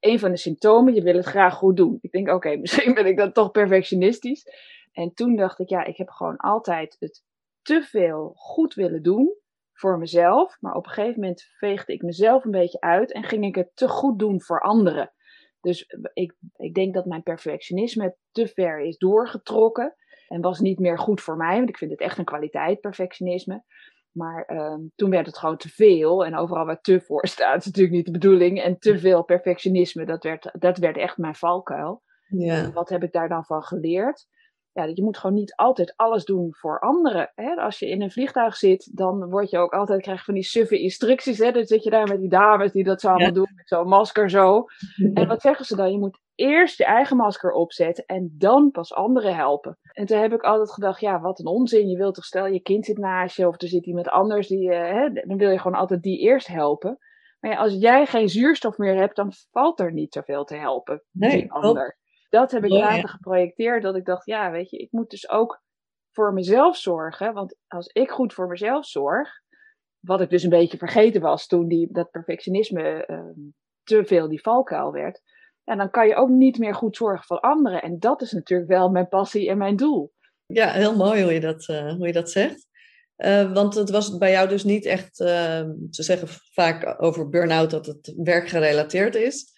een 0.00 0.18
van 0.18 0.30
de 0.30 0.36
symptomen, 0.36 0.94
je 0.94 1.02
wil 1.02 1.16
het 1.16 1.26
graag 1.26 1.54
goed 1.54 1.76
doen. 1.76 1.98
Ik 2.00 2.12
denk, 2.12 2.28
oké, 2.28 2.56
misschien 2.60 2.94
ben 2.94 3.06
ik 3.06 3.16
dan 3.16 3.32
toch 3.32 3.50
perfectionistisch. 3.50 4.46
En 4.92 5.14
toen 5.14 5.36
dacht 5.36 5.58
ik, 5.58 5.68
ja, 5.68 5.84
ik 5.84 5.96
heb 5.96 6.08
gewoon 6.08 6.36
altijd 6.36 6.96
het 6.98 7.24
te 7.62 7.82
veel 7.82 8.32
goed 8.34 8.74
willen 8.74 9.02
doen 9.02 9.34
voor 9.80 9.98
mezelf. 9.98 10.56
Maar 10.60 10.74
op 10.74 10.86
een 10.86 10.92
gegeven 10.92 11.20
moment 11.20 11.42
veegde 11.42 11.92
ik 11.92 12.02
mezelf 12.02 12.44
een 12.44 12.50
beetje 12.50 12.80
uit 12.80 13.12
en 13.12 13.24
ging 13.24 13.44
ik 13.44 13.54
het 13.54 13.70
te 13.74 13.88
goed 13.88 14.18
doen 14.18 14.40
voor 14.40 14.60
anderen. 14.60 15.12
Dus 15.60 15.94
ik, 16.12 16.34
ik 16.56 16.74
denk 16.74 16.94
dat 16.94 17.04
mijn 17.04 17.22
perfectionisme 17.22 18.16
te 18.30 18.46
ver 18.48 18.80
is 18.80 18.98
doorgetrokken. 18.98 19.94
En 20.28 20.40
was 20.40 20.60
niet 20.60 20.78
meer 20.78 20.98
goed 20.98 21.20
voor 21.20 21.36
mij, 21.36 21.56
want 21.56 21.68
ik 21.68 21.78
vind 21.78 21.90
het 21.90 22.00
echt 22.00 22.18
een 22.18 22.24
kwaliteit, 22.24 22.80
perfectionisme. 22.80 23.64
Maar 24.12 24.44
ehm, 24.44 24.80
toen 24.94 25.10
werd 25.10 25.26
het 25.26 25.38
gewoon 25.38 25.56
te 25.56 25.68
veel. 25.68 26.24
En 26.24 26.36
overal 26.36 26.64
waar 26.64 26.80
te 26.80 27.00
voor 27.00 27.26
staat, 27.26 27.58
is 27.58 27.66
natuurlijk 27.66 27.94
niet 27.94 28.04
de 28.04 28.10
bedoeling. 28.10 28.60
En 28.62 28.78
te 28.78 28.98
veel 28.98 29.24
perfectionisme, 29.24 30.04
dat 30.04 30.22
werd, 30.22 30.50
dat 30.58 30.78
werd 30.78 30.96
echt 30.96 31.16
mijn 31.16 31.34
valkuil. 31.34 32.02
Ja. 32.28 32.72
wat 32.72 32.88
heb 32.88 33.02
ik 33.02 33.12
daar 33.12 33.28
dan 33.28 33.44
van 33.44 33.62
geleerd? 33.62 34.26
Ja, 34.72 34.84
je 34.84 35.02
moet 35.02 35.18
gewoon 35.18 35.36
niet 35.36 35.54
altijd 35.56 35.92
alles 35.96 36.24
doen 36.24 36.54
voor 36.54 36.80
anderen. 36.80 37.32
Hè? 37.34 37.54
Als 37.54 37.78
je 37.78 37.88
in 37.88 38.02
een 38.02 38.10
vliegtuig 38.10 38.56
zit, 38.56 38.96
dan 38.96 39.30
word 39.30 39.50
je 39.50 39.58
ook 39.58 39.72
altijd 39.72 40.02
krijg 40.02 40.24
van 40.24 40.34
die 40.34 40.42
suffe 40.42 40.78
instructies. 40.78 41.38
Hè? 41.38 41.52
Dan 41.52 41.64
zit 41.64 41.84
je 41.84 41.90
daar 41.90 42.08
met 42.08 42.20
die 42.20 42.28
dames 42.28 42.72
die 42.72 42.84
dat 42.84 43.00
zo 43.00 43.08
allemaal 43.08 43.32
doen, 43.32 43.52
met 43.54 43.68
zo'n 43.68 43.88
masker 43.88 44.30
zo. 44.30 44.64
En 45.14 45.28
wat 45.28 45.40
zeggen 45.40 45.64
ze 45.64 45.76
dan? 45.76 45.90
Je 45.90 45.98
moet 45.98 46.20
eerst 46.34 46.78
je 46.78 46.84
eigen 46.84 47.16
masker 47.16 47.52
opzetten 47.52 48.04
en 48.06 48.34
dan 48.38 48.70
pas 48.70 48.94
anderen 48.94 49.34
helpen. 49.34 49.78
En 49.92 50.06
toen 50.06 50.18
heb 50.18 50.32
ik 50.32 50.42
altijd 50.42 50.72
gedacht, 50.72 51.00
ja, 51.00 51.20
wat 51.20 51.38
een 51.38 51.46
onzin. 51.46 51.88
Je 51.88 51.96
wilt 51.96 52.14
toch 52.14 52.24
stel 52.24 52.46
je 52.46 52.60
kind 52.60 52.84
zit 52.84 52.98
naast 52.98 53.36
je 53.36 53.48
of 53.48 53.62
er 53.62 53.68
zit 53.68 53.86
iemand 53.86 54.08
anders, 54.08 54.48
die, 54.48 54.68
uh, 54.68 54.78
hè, 54.78 55.10
dan 55.12 55.36
wil 55.36 55.50
je 55.50 55.58
gewoon 55.58 55.78
altijd 55.78 56.02
die 56.02 56.18
eerst 56.18 56.46
helpen. 56.46 56.98
Maar 57.40 57.50
ja, 57.50 57.56
als 57.56 57.74
jij 57.74 58.06
geen 58.06 58.28
zuurstof 58.28 58.78
meer 58.78 58.96
hebt, 58.96 59.16
dan 59.16 59.32
valt 59.50 59.80
er 59.80 59.92
niet 59.92 60.12
zoveel 60.12 60.44
te 60.44 60.56
helpen. 60.56 61.02
Nee, 61.10 61.40
die 61.40 61.52
ander 61.52 61.98
dat 62.30 62.50
heb 62.50 62.64
ik 62.64 62.70
later 62.70 63.08
geprojecteerd. 63.08 63.82
Dat 63.82 63.96
ik 63.96 64.04
dacht, 64.04 64.26
ja, 64.26 64.50
weet 64.50 64.70
je, 64.70 64.76
ik 64.76 64.88
moet 64.90 65.10
dus 65.10 65.28
ook 65.28 65.62
voor 66.10 66.32
mezelf 66.32 66.76
zorgen. 66.76 67.34
Want 67.34 67.56
als 67.66 67.86
ik 67.86 68.10
goed 68.10 68.34
voor 68.34 68.48
mezelf 68.48 68.86
zorg, 68.86 69.28
wat 69.98 70.20
ik 70.20 70.30
dus 70.30 70.42
een 70.42 70.50
beetje 70.50 70.78
vergeten 70.78 71.20
was 71.20 71.46
toen 71.46 71.68
die, 71.68 71.88
dat 71.92 72.10
perfectionisme 72.10 73.04
uh, 73.06 73.20
te 73.82 74.04
veel 74.04 74.28
die 74.28 74.40
valkuil 74.40 74.92
werd. 74.92 75.22
En 75.64 75.78
dan 75.78 75.90
kan 75.90 76.06
je 76.06 76.14
ook 76.14 76.28
niet 76.28 76.58
meer 76.58 76.74
goed 76.74 76.96
zorgen 76.96 77.24
voor 77.24 77.40
anderen. 77.40 77.82
En 77.82 77.98
dat 77.98 78.22
is 78.22 78.32
natuurlijk 78.32 78.70
wel 78.70 78.90
mijn 78.90 79.08
passie 79.08 79.48
en 79.48 79.58
mijn 79.58 79.76
doel. 79.76 80.12
Ja, 80.46 80.70
heel 80.70 80.96
mooi 80.96 81.22
hoe 81.22 81.32
je 81.32 81.40
dat, 81.40 81.68
uh, 81.68 81.92
hoe 81.92 82.06
je 82.06 82.12
dat 82.12 82.30
zegt. 82.30 82.68
Uh, 83.16 83.52
want 83.52 83.74
het 83.74 83.90
was 83.90 84.18
bij 84.18 84.30
jou 84.30 84.48
dus 84.48 84.64
niet 84.64 84.84
echt, 84.84 85.20
ehm, 85.20 85.70
ze 85.90 86.02
zeggen 86.02 86.28
vaak 86.28 87.02
over 87.02 87.28
burn-out 87.28 87.70
dat 87.70 87.86
het 87.86 88.14
werkgerelateerd 88.16 89.14
is. 89.14 89.52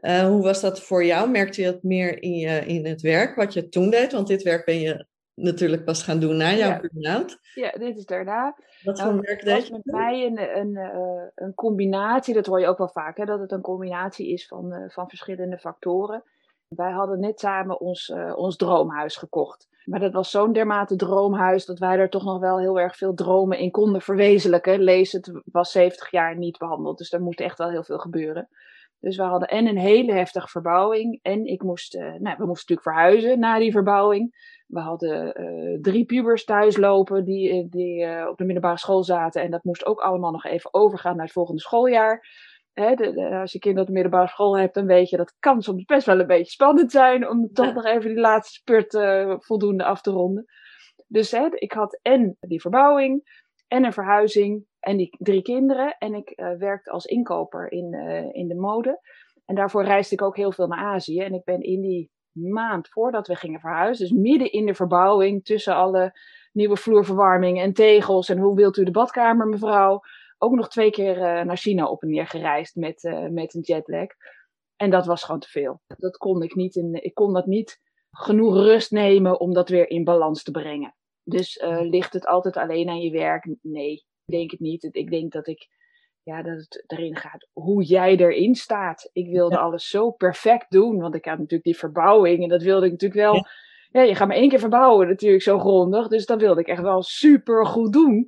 Uh, 0.00 0.26
hoe 0.26 0.42
was 0.42 0.60
dat 0.60 0.80
voor 0.80 1.04
jou? 1.04 1.30
Merkte 1.30 1.60
je 1.60 1.72
dat 1.72 1.82
meer 1.82 2.22
in, 2.22 2.34
je, 2.34 2.66
in 2.66 2.86
het 2.86 3.00
werk, 3.00 3.36
wat 3.36 3.52
je 3.52 3.68
toen 3.68 3.90
deed? 3.90 4.12
Want 4.12 4.26
dit 4.26 4.42
werk 4.42 4.64
ben 4.64 4.80
je 4.80 5.06
natuurlijk 5.34 5.84
pas 5.84 6.02
gaan 6.02 6.20
doen 6.20 6.36
na 6.36 6.52
jouw 6.52 6.68
ja. 6.68 6.80
burn-out. 6.80 7.38
Ja, 7.54 7.70
dit 7.70 7.96
is 7.96 8.06
daarna. 8.06 8.56
Wat 8.82 8.96
nou, 8.96 9.12
voor 9.12 9.20
werk 9.20 9.44
deed 9.44 9.66
je? 9.66 9.72
met 9.72 9.84
mij 9.84 10.26
een, 10.26 10.58
een, 10.58 10.70
uh, 10.70 11.22
een 11.34 11.54
combinatie, 11.54 12.34
dat 12.34 12.46
hoor 12.46 12.60
je 12.60 12.66
ook 12.66 12.78
wel 12.78 12.88
vaak, 12.88 13.16
hè, 13.16 13.24
dat 13.24 13.40
het 13.40 13.52
een 13.52 13.60
combinatie 13.60 14.32
is 14.32 14.46
van, 14.46 14.72
uh, 14.72 14.88
van 14.88 15.08
verschillende 15.08 15.58
factoren. 15.58 16.22
Wij 16.68 16.90
hadden 16.90 17.20
net 17.20 17.40
samen 17.40 17.80
ons, 17.80 18.12
ons 18.34 18.56
droomhuis 18.56 19.16
gekocht. 19.16 19.68
Maar 19.84 20.00
dat 20.00 20.12
was 20.12 20.30
zo'n 20.30 20.52
dermate 20.52 20.96
droomhuis 20.96 21.66
dat 21.66 21.78
wij 21.78 21.98
er 21.98 22.10
toch 22.10 22.24
nog 22.24 22.38
wel 22.40 22.58
heel 22.58 22.80
erg 22.80 22.96
veel 22.96 23.14
dromen 23.14 23.58
in 23.58 23.70
konden 23.70 24.00
verwezenlijken. 24.00 24.82
Lees, 24.82 25.12
het 25.12 25.40
was 25.44 25.72
70 25.72 26.10
jaar 26.10 26.36
niet 26.36 26.58
behandeld, 26.58 26.98
dus 26.98 27.12
er 27.12 27.20
moest 27.20 27.40
echt 27.40 27.58
wel 27.58 27.70
heel 27.70 27.84
veel 27.84 27.98
gebeuren. 27.98 28.48
Dus 29.00 29.16
we 29.16 29.22
hadden 29.22 29.48
en 29.48 29.66
een 29.66 29.78
hele 29.78 30.12
heftige 30.12 30.48
verbouwing. 30.48 31.18
En 31.22 31.44
ik 31.44 31.62
moest, 31.62 31.94
uh, 31.94 32.02
nou, 32.02 32.36
we 32.38 32.46
moesten 32.46 32.46
natuurlijk 32.46 32.82
verhuizen 32.82 33.38
na 33.38 33.58
die 33.58 33.72
verbouwing. 33.72 34.56
We 34.66 34.80
hadden 34.80 35.40
uh, 35.40 35.80
drie 35.80 36.04
pubers 36.04 36.44
thuis 36.44 36.76
lopen 36.76 37.24
die, 37.24 37.50
eh, 37.50 37.64
die 37.70 38.04
uh, 38.04 38.26
op 38.28 38.38
de 38.38 38.44
middelbare 38.44 38.78
school 38.78 39.04
zaten. 39.04 39.42
En 39.42 39.50
dat 39.50 39.64
moest 39.64 39.86
ook 39.86 40.00
allemaal 40.00 40.30
nog 40.30 40.44
even 40.44 40.74
overgaan 40.74 41.16
naar 41.16 41.24
het 41.24 41.34
volgende 41.34 41.60
schooljaar. 41.60 42.26
Hè, 42.72 42.94
de, 42.94 43.12
de, 43.12 43.28
als 43.28 43.52
je 43.52 43.58
kind 43.58 43.78
op 43.78 43.86
de 43.86 43.92
middelbare 43.92 44.28
school 44.28 44.58
hebt, 44.58 44.74
dan 44.74 44.86
weet 44.86 45.10
je 45.10 45.16
dat 45.16 45.36
kan 45.38 45.62
soms 45.62 45.84
best 45.84 46.06
wel 46.06 46.20
een 46.20 46.26
beetje 46.26 46.52
spannend 46.52 46.90
zijn 46.90 47.28
om 47.28 47.52
toch 47.52 47.74
nog 47.74 47.84
even 47.84 48.08
die 48.08 48.20
laatste 48.20 48.54
spurt 48.54 48.98
voldoende 49.44 49.84
af 49.84 50.00
te 50.00 50.10
ronden. 50.10 50.44
Dus 51.06 51.30
hè, 51.30 51.46
ik 51.50 51.72
had 51.72 51.98
en 52.02 52.36
die 52.40 52.60
verbouwing 52.60 53.22
en 53.68 53.84
een 53.84 53.92
verhuizing 53.92 54.66
en 54.88 54.96
die 54.96 55.16
drie 55.18 55.42
kinderen. 55.42 55.96
En 55.98 56.14
ik 56.14 56.32
uh, 56.36 56.52
werkte 56.58 56.90
als 56.90 57.04
inkoper 57.04 57.72
in, 57.72 57.94
uh, 57.94 58.34
in 58.34 58.48
de 58.48 58.54
mode. 58.54 59.00
En 59.44 59.54
daarvoor 59.54 59.84
reisde 59.84 60.14
ik 60.14 60.22
ook 60.22 60.36
heel 60.36 60.52
veel 60.52 60.66
naar 60.66 60.84
Azië. 60.84 61.20
En 61.20 61.34
ik 61.34 61.44
ben 61.44 61.60
in 61.60 61.80
die 61.80 62.10
maand 62.32 62.88
voordat 62.88 63.26
we 63.26 63.34
gingen 63.34 63.60
verhuizen, 63.60 64.08
dus 64.08 64.18
midden 64.18 64.52
in 64.52 64.66
de 64.66 64.74
verbouwing, 64.74 65.44
tussen 65.44 65.74
alle 65.74 66.18
nieuwe 66.52 66.76
vloerverwarming 66.76 67.60
en 67.60 67.72
tegels 67.72 68.28
en 68.28 68.38
hoe 68.38 68.54
wilt 68.54 68.76
u 68.76 68.84
de 68.84 68.90
badkamer, 68.90 69.46
mevrouw, 69.46 70.00
ook 70.38 70.54
nog 70.54 70.68
twee 70.68 70.90
keer 70.90 71.16
uh, 71.16 71.42
naar 71.44 71.56
China 71.56 71.88
op 71.88 72.02
en 72.02 72.08
neer 72.08 72.26
gereisd 72.26 72.76
met, 72.76 73.28
met 73.30 73.54
een 73.54 73.60
jetlag. 73.60 74.08
En 74.76 74.90
dat 74.90 75.06
was 75.06 75.24
gewoon 75.24 75.40
te 75.40 75.48
veel. 75.48 75.80
Dat 75.86 76.16
kon 76.16 76.42
ik 76.42 76.54
niet. 76.54 76.76
In, 76.76 77.02
ik 77.02 77.14
kon 77.14 77.32
dat 77.32 77.46
niet 77.46 77.80
genoeg 78.10 78.54
rust 78.54 78.90
nemen 78.90 79.40
om 79.40 79.52
dat 79.52 79.68
weer 79.68 79.90
in 79.90 80.04
balans 80.04 80.42
te 80.42 80.50
brengen. 80.50 80.94
Dus 81.24 81.62
ligt 81.80 82.12
het 82.12 82.26
altijd 82.26 82.56
alleen 82.56 82.88
aan 82.88 83.00
je 83.00 83.10
werk? 83.10 83.56
Nee, 83.62 84.06
denk 84.30 84.50
het 84.50 84.60
niet. 84.60 84.88
Ik 84.90 85.10
denk 85.10 85.32
dat 85.32 85.46
ik, 85.46 85.68
ja, 86.22 86.42
dat 86.42 86.56
het 86.56 86.84
erin 86.86 87.16
gaat 87.16 87.48
hoe 87.52 87.82
jij 87.82 88.16
erin 88.16 88.54
staat. 88.54 89.10
Ik 89.12 89.30
wilde 89.30 89.58
alles 89.58 89.88
zo 89.88 90.10
perfect 90.10 90.70
doen, 90.70 90.98
want 90.98 91.14
ik 91.14 91.24
had 91.24 91.36
natuurlijk 91.36 91.64
die 91.64 91.78
verbouwing 91.78 92.42
en 92.42 92.48
dat 92.48 92.62
wilde 92.62 92.86
ik 92.86 92.92
natuurlijk 92.92 93.20
wel. 93.20 93.46
Ja. 93.90 94.02
je 94.02 94.14
gaat 94.14 94.28
maar 94.28 94.36
één 94.36 94.48
keer 94.48 94.58
verbouwen 94.58 95.08
natuurlijk 95.08 95.42
zo 95.42 95.58
grondig, 95.58 96.08
dus 96.08 96.26
dat 96.26 96.40
wilde 96.40 96.60
ik 96.60 96.66
echt 96.66 96.82
wel 96.82 97.02
super 97.02 97.66
goed 97.66 97.92
doen. 97.92 98.26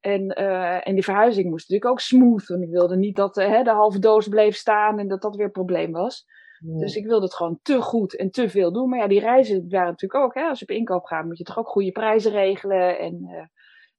En, 0.00 0.40
uh, 0.40 0.88
en 0.88 0.94
die 0.94 1.04
verhuizing 1.04 1.50
moest 1.50 1.68
natuurlijk 1.68 1.90
ook 1.90 2.00
smooth, 2.00 2.46
want 2.46 2.62
ik 2.62 2.70
wilde 2.70 2.96
niet 2.96 3.16
dat 3.16 3.38
uh, 3.38 3.64
de 3.64 3.70
halve 3.70 3.98
doos 3.98 4.28
bleef 4.28 4.56
staan 4.56 4.98
en 4.98 5.08
dat 5.08 5.22
dat 5.22 5.36
weer 5.36 5.44
een 5.44 5.52
probleem 5.52 5.92
was. 5.92 6.26
Dus 6.64 6.96
ik 6.96 7.06
wilde 7.06 7.24
het 7.24 7.34
gewoon 7.34 7.58
te 7.62 7.80
goed 7.80 8.16
en 8.16 8.30
te 8.30 8.48
veel 8.48 8.72
doen. 8.72 8.88
Maar 8.88 8.98
ja, 8.98 9.06
die 9.06 9.20
reizen 9.20 9.68
waren 9.68 9.90
natuurlijk 9.90 10.24
ook, 10.24 10.34
hè, 10.34 10.42
als 10.42 10.58
je 10.58 10.64
op 10.64 10.76
inkoop 10.76 11.04
gaat, 11.04 11.24
moet 11.24 11.38
je 11.38 11.44
toch 11.44 11.58
ook 11.58 11.68
goede 11.68 11.92
prijzen 11.92 12.30
regelen. 12.30 12.98
En 12.98 13.18
uh, 13.22 13.42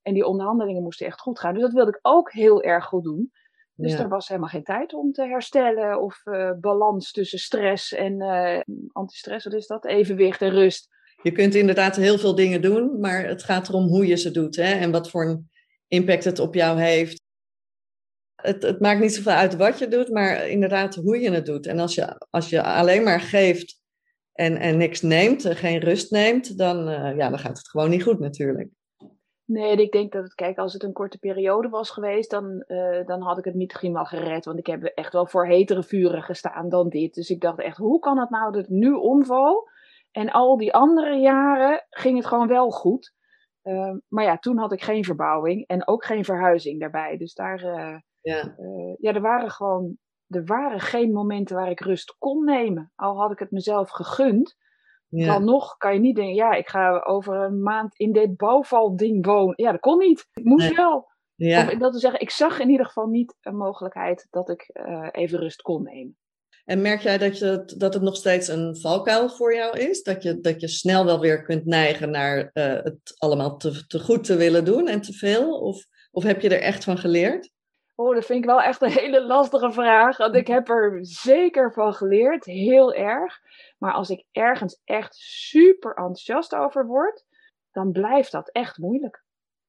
en 0.04 0.14
die 0.14 0.26
onderhandelingen 0.26 0.82
moesten 0.82 1.06
echt 1.06 1.20
goed 1.20 1.38
gaan. 1.38 1.54
Dus 1.54 1.62
dat 1.62 1.72
wilde 1.72 1.90
ik 1.90 1.98
ook 2.02 2.32
heel 2.32 2.62
erg 2.62 2.84
goed 2.84 3.04
doen. 3.04 3.32
Dus 3.76 3.92
er 3.92 4.08
was 4.08 4.28
helemaal 4.28 4.48
geen 4.48 4.62
tijd 4.62 4.94
om 4.94 5.12
te 5.12 5.22
herstellen 5.22 6.02
of 6.02 6.20
uh, 6.24 6.50
balans 6.60 7.12
tussen 7.12 7.38
stress 7.38 7.92
en 7.92 8.22
uh, 8.22 8.60
antistress, 8.92 9.44
wat 9.44 9.54
is 9.54 9.66
dat? 9.66 9.84
Evenwicht 9.84 10.42
en 10.42 10.50
rust. 10.50 10.88
Je 11.22 11.32
kunt 11.32 11.54
inderdaad 11.54 11.96
heel 11.96 12.18
veel 12.18 12.34
dingen 12.34 12.62
doen, 12.62 13.00
maar 13.00 13.26
het 13.26 13.42
gaat 13.42 13.68
erom 13.68 13.86
hoe 13.86 14.06
je 14.06 14.16
ze 14.16 14.30
doet 14.30 14.56
hè? 14.56 14.72
en 14.74 14.90
wat 14.90 15.10
voor 15.10 15.24
een 15.24 15.50
impact 15.88 16.24
het 16.24 16.38
op 16.38 16.54
jou 16.54 16.80
heeft. 16.80 17.22
Het, 18.34 18.62
het 18.62 18.80
maakt 18.80 19.00
niet 19.00 19.14
zoveel 19.14 19.32
uit 19.32 19.56
wat 19.56 19.78
je 19.78 19.88
doet, 19.88 20.08
maar 20.08 20.48
inderdaad 20.48 20.94
hoe 20.94 21.20
je 21.20 21.30
het 21.30 21.46
doet. 21.46 21.66
En 21.66 21.78
als 21.78 21.94
je, 21.94 22.26
als 22.30 22.48
je 22.48 22.62
alleen 22.62 23.02
maar 23.02 23.20
geeft 23.20 23.80
en, 24.32 24.56
en 24.56 24.76
niks 24.76 25.02
neemt, 25.02 25.46
geen 25.46 25.78
rust 25.78 26.10
neemt, 26.10 26.58
dan, 26.58 26.88
uh, 26.88 27.16
ja, 27.16 27.28
dan 27.28 27.38
gaat 27.38 27.58
het 27.58 27.68
gewoon 27.68 27.90
niet 27.90 28.02
goed 28.02 28.18
natuurlijk. 28.18 28.68
Nee, 29.46 29.76
ik 29.76 29.92
denk 29.92 30.12
dat 30.12 30.22
het, 30.22 30.34
kijk, 30.34 30.58
als 30.58 30.72
het 30.72 30.82
een 30.82 30.92
korte 30.92 31.18
periode 31.18 31.68
was 31.68 31.90
geweest, 31.90 32.30
dan, 32.30 32.64
uh, 32.66 33.06
dan 33.06 33.22
had 33.22 33.38
ik 33.38 33.44
het 33.44 33.54
misschien 33.54 33.92
wel 33.92 34.04
gered. 34.04 34.44
Want 34.44 34.58
ik 34.58 34.66
heb 34.66 34.82
echt 34.82 35.12
wel 35.12 35.26
voor 35.26 35.46
hetere 35.46 35.82
vuren 35.82 36.22
gestaan 36.22 36.68
dan 36.68 36.88
dit. 36.88 37.14
Dus 37.14 37.30
ik 37.30 37.40
dacht 37.40 37.60
echt, 37.60 37.76
hoe 37.76 37.98
kan 37.98 38.18
het 38.18 38.30
nou 38.30 38.52
dat 38.52 38.60
het 38.60 38.70
nu 38.70 38.92
omval? 38.92 39.68
En 40.10 40.30
al 40.30 40.56
die 40.56 40.74
andere 40.74 41.14
jaren 41.14 41.86
ging 41.90 42.16
het 42.16 42.26
gewoon 42.26 42.48
wel 42.48 42.70
goed. 42.70 43.14
Uh, 43.62 43.94
maar 44.08 44.24
ja, 44.24 44.38
toen 44.38 44.58
had 44.58 44.72
ik 44.72 44.82
geen 44.82 45.04
verbouwing 45.04 45.66
en 45.66 45.86
ook 45.86 46.04
geen 46.04 46.24
verhuizing 46.24 46.80
daarbij. 46.80 47.16
Dus 47.16 47.34
daar, 47.34 47.64
uh, 47.64 47.98
ja. 48.20 48.54
ja, 48.98 49.12
er 49.12 49.20
waren 49.20 49.50
gewoon, 49.50 49.96
er 50.28 50.44
waren 50.44 50.80
geen 50.80 51.12
momenten 51.12 51.56
waar 51.56 51.70
ik 51.70 51.80
rust 51.80 52.16
kon 52.18 52.44
nemen. 52.44 52.92
Al 52.94 53.20
had 53.20 53.30
ik 53.30 53.38
het 53.38 53.50
mezelf 53.50 53.90
gegund. 53.90 54.56
Dan 55.22 55.44
nog 55.44 55.76
kan 55.76 55.94
je 55.94 56.00
niet 56.00 56.16
denken, 56.16 56.34
ja, 56.34 56.52
ik 56.54 56.68
ga 56.68 57.02
over 57.06 57.34
een 57.34 57.62
maand 57.62 57.94
in 57.96 58.12
dit 58.12 58.36
bouwvalding 58.36 59.26
wonen. 59.26 59.54
Ja, 59.56 59.70
dat 59.70 59.80
kon 59.80 59.98
niet. 59.98 60.26
Ik 60.32 60.44
moest 60.44 60.76
wel. 60.76 61.12
Ja. 61.34 61.66
Of, 61.66 61.74
dat 61.78 61.92
te 61.92 61.98
zeggen, 61.98 62.20
ik 62.20 62.30
zag 62.30 62.58
in 62.58 62.70
ieder 62.70 62.86
geval 62.86 63.06
niet 63.06 63.34
een 63.40 63.56
mogelijkheid 63.56 64.26
dat 64.30 64.48
ik 64.48 64.70
uh, 64.72 65.08
even 65.10 65.38
rust 65.38 65.62
kon 65.62 65.82
nemen. 65.82 66.16
En 66.64 66.82
merk 66.82 67.00
jij 67.00 67.18
dat, 67.18 67.38
je, 67.38 67.72
dat 67.76 67.94
het 67.94 68.02
nog 68.02 68.16
steeds 68.16 68.48
een 68.48 68.76
valkuil 68.76 69.28
voor 69.28 69.54
jou 69.54 69.78
is? 69.78 70.02
Dat 70.02 70.22
je, 70.22 70.40
dat 70.40 70.60
je 70.60 70.68
snel 70.68 71.04
wel 71.04 71.20
weer 71.20 71.42
kunt 71.42 71.64
neigen 71.64 72.10
naar 72.10 72.38
uh, 72.38 72.64
het 72.64 73.14
allemaal 73.18 73.56
te, 73.56 73.86
te 73.86 74.00
goed 74.00 74.24
te 74.24 74.36
willen 74.36 74.64
doen 74.64 74.88
en 74.88 75.00
te 75.00 75.12
veel? 75.12 75.60
Of, 75.60 75.84
of 76.10 76.22
heb 76.22 76.40
je 76.40 76.48
er 76.48 76.60
echt 76.60 76.84
van 76.84 76.98
geleerd? 76.98 77.50
Oh, 77.94 78.14
dat 78.14 78.24
vind 78.24 78.38
ik 78.38 78.50
wel 78.50 78.60
echt 78.60 78.82
een 78.82 78.90
hele 78.90 79.22
lastige 79.26 79.72
vraag. 79.72 80.16
Want 80.16 80.34
ik 80.34 80.46
heb 80.46 80.68
er 80.68 80.98
zeker 81.00 81.72
van 81.72 81.94
geleerd, 81.94 82.44
heel 82.44 82.94
erg. 82.94 83.40
Maar 83.78 83.92
als 83.92 84.10
ik 84.10 84.24
ergens 84.32 84.80
echt 84.84 85.14
super 85.14 85.94
enthousiast 85.94 86.54
over 86.54 86.86
word, 86.86 87.24
dan 87.72 87.92
blijft 87.92 88.32
dat 88.32 88.50
echt 88.50 88.78
moeilijk. 88.78 89.22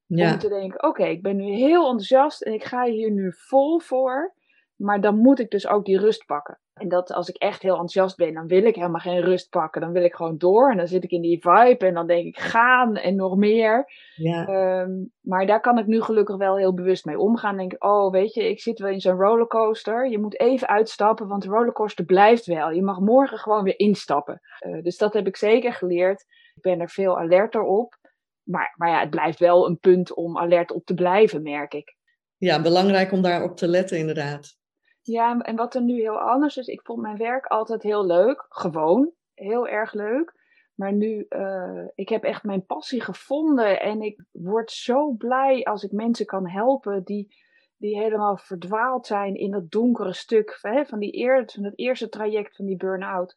Ja. 0.05 0.31
Om 0.31 0.39
te 0.39 0.49
denken, 0.49 0.83
oké, 0.83 1.05
ik 1.05 1.21
ben 1.21 1.35
nu 1.35 1.53
heel 1.53 1.83
enthousiast 1.83 2.41
en 2.41 2.53
ik 2.53 2.63
ga 2.63 2.83
hier 2.83 3.11
nu 3.11 3.33
vol 3.33 3.79
voor. 3.79 4.33
Maar 4.75 5.01
dan 5.01 5.17
moet 5.17 5.39
ik 5.39 5.49
dus 5.49 5.67
ook 5.67 5.85
die 5.85 5.99
rust 5.99 6.25
pakken. 6.25 6.59
En 6.75 6.87
dat 6.89 7.13
als 7.13 7.29
ik 7.29 7.35
echt 7.35 7.61
heel 7.61 7.71
enthousiast 7.71 8.17
ben, 8.17 8.33
dan 8.33 8.47
wil 8.47 8.63
ik 8.63 8.75
helemaal 8.75 8.99
geen 8.99 9.21
rust 9.21 9.49
pakken. 9.49 9.81
Dan 9.81 9.91
wil 9.91 10.03
ik 10.03 10.15
gewoon 10.15 10.37
door 10.37 10.71
en 10.71 10.77
dan 10.77 10.87
zit 10.87 11.03
ik 11.03 11.11
in 11.11 11.21
die 11.21 11.41
vibe 11.41 11.85
en 11.85 11.93
dan 11.93 12.07
denk 12.07 12.25
ik 12.25 12.37
gaan 12.37 12.95
en 12.95 13.15
nog 13.15 13.35
meer. 13.35 13.91
Ja. 14.15 14.45
Ehm, 14.47 14.91
maar 15.21 15.45
daar 15.45 15.61
kan 15.61 15.77
ik 15.77 15.85
nu 15.85 16.01
gelukkig 16.01 16.37
wel 16.37 16.57
heel 16.57 16.73
bewust 16.73 17.05
mee 17.05 17.19
omgaan. 17.19 17.57
Denk 17.57 17.73
ik, 17.73 17.83
oh 17.83 18.11
weet 18.11 18.33
je, 18.33 18.49
ik 18.49 18.61
zit 18.61 18.79
wel 18.79 18.91
in 18.91 18.99
zo'n 18.99 19.19
rollercoaster. 19.19 20.09
Je 20.09 20.19
moet 20.19 20.39
even 20.39 20.67
uitstappen, 20.67 21.27
want 21.27 21.43
de 21.43 21.49
rollercoaster 21.49 22.05
blijft 22.05 22.45
wel. 22.45 22.71
Je 22.71 22.83
mag 22.83 22.99
morgen 22.99 23.37
gewoon 23.37 23.63
weer 23.63 23.79
instappen. 23.79 24.41
Eh, 24.59 24.81
dus 24.81 24.97
dat 24.97 25.13
heb 25.13 25.27
ik 25.27 25.37
zeker 25.37 25.73
geleerd. 25.73 26.25
Ik 26.55 26.61
ben 26.61 26.79
er 26.79 26.89
veel 26.89 27.19
alerter 27.19 27.61
op. 27.61 27.95
Maar, 28.43 28.73
maar 28.77 28.89
ja, 28.89 28.99
het 28.99 29.09
blijft 29.09 29.39
wel 29.39 29.67
een 29.67 29.79
punt 29.79 30.13
om 30.13 30.37
alert 30.37 30.71
op 30.71 30.85
te 30.85 30.93
blijven, 30.93 31.41
merk 31.41 31.73
ik. 31.73 31.95
ja, 32.37 32.61
belangrijk 32.61 33.11
om 33.11 33.21
daarop 33.21 33.57
te 33.57 33.67
letten 33.67 33.97
inderdaad. 33.97 34.63
Ja, 35.07 35.39
en 35.39 35.55
wat 35.55 35.75
er 35.75 35.81
nu 35.81 35.99
heel 35.99 36.19
anders 36.19 36.57
is, 36.57 36.67
ik 36.67 36.81
vond 36.83 37.01
mijn 37.01 37.17
werk 37.17 37.45
altijd 37.45 37.83
heel 37.83 38.05
leuk. 38.05 38.45
Gewoon, 38.49 39.11
heel 39.33 39.67
erg 39.67 39.93
leuk. 39.93 40.33
Maar 40.75 40.93
nu, 40.93 41.25
uh, 41.29 41.87
ik 41.95 42.09
heb 42.09 42.23
echt 42.23 42.43
mijn 42.43 42.65
passie 42.65 43.01
gevonden. 43.01 43.81
En 43.81 44.01
ik 44.01 44.23
word 44.31 44.71
zo 44.71 45.11
blij 45.11 45.63
als 45.63 45.83
ik 45.83 45.91
mensen 45.91 46.25
kan 46.25 46.49
helpen 46.49 47.03
die, 47.03 47.35
die 47.77 47.97
helemaal 47.97 48.37
verdwaald 48.37 49.05
zijn 49.05 49.35
in 49.35 49.51
dat 49.51 49.71
donkere 49.71 50.13
stuk 50.13 50.59
hè, 50.61 50.85
van, 50.85 50.99
die 50.99 51.17
eer, 51.17 51.43
van 51.53 51.63
het 51.63 51.79
eerste 51.79 52.09
traject 52.09 52.55
van 52.55 52.65
die 52.65 52.77
burn-out. 52.77 53.35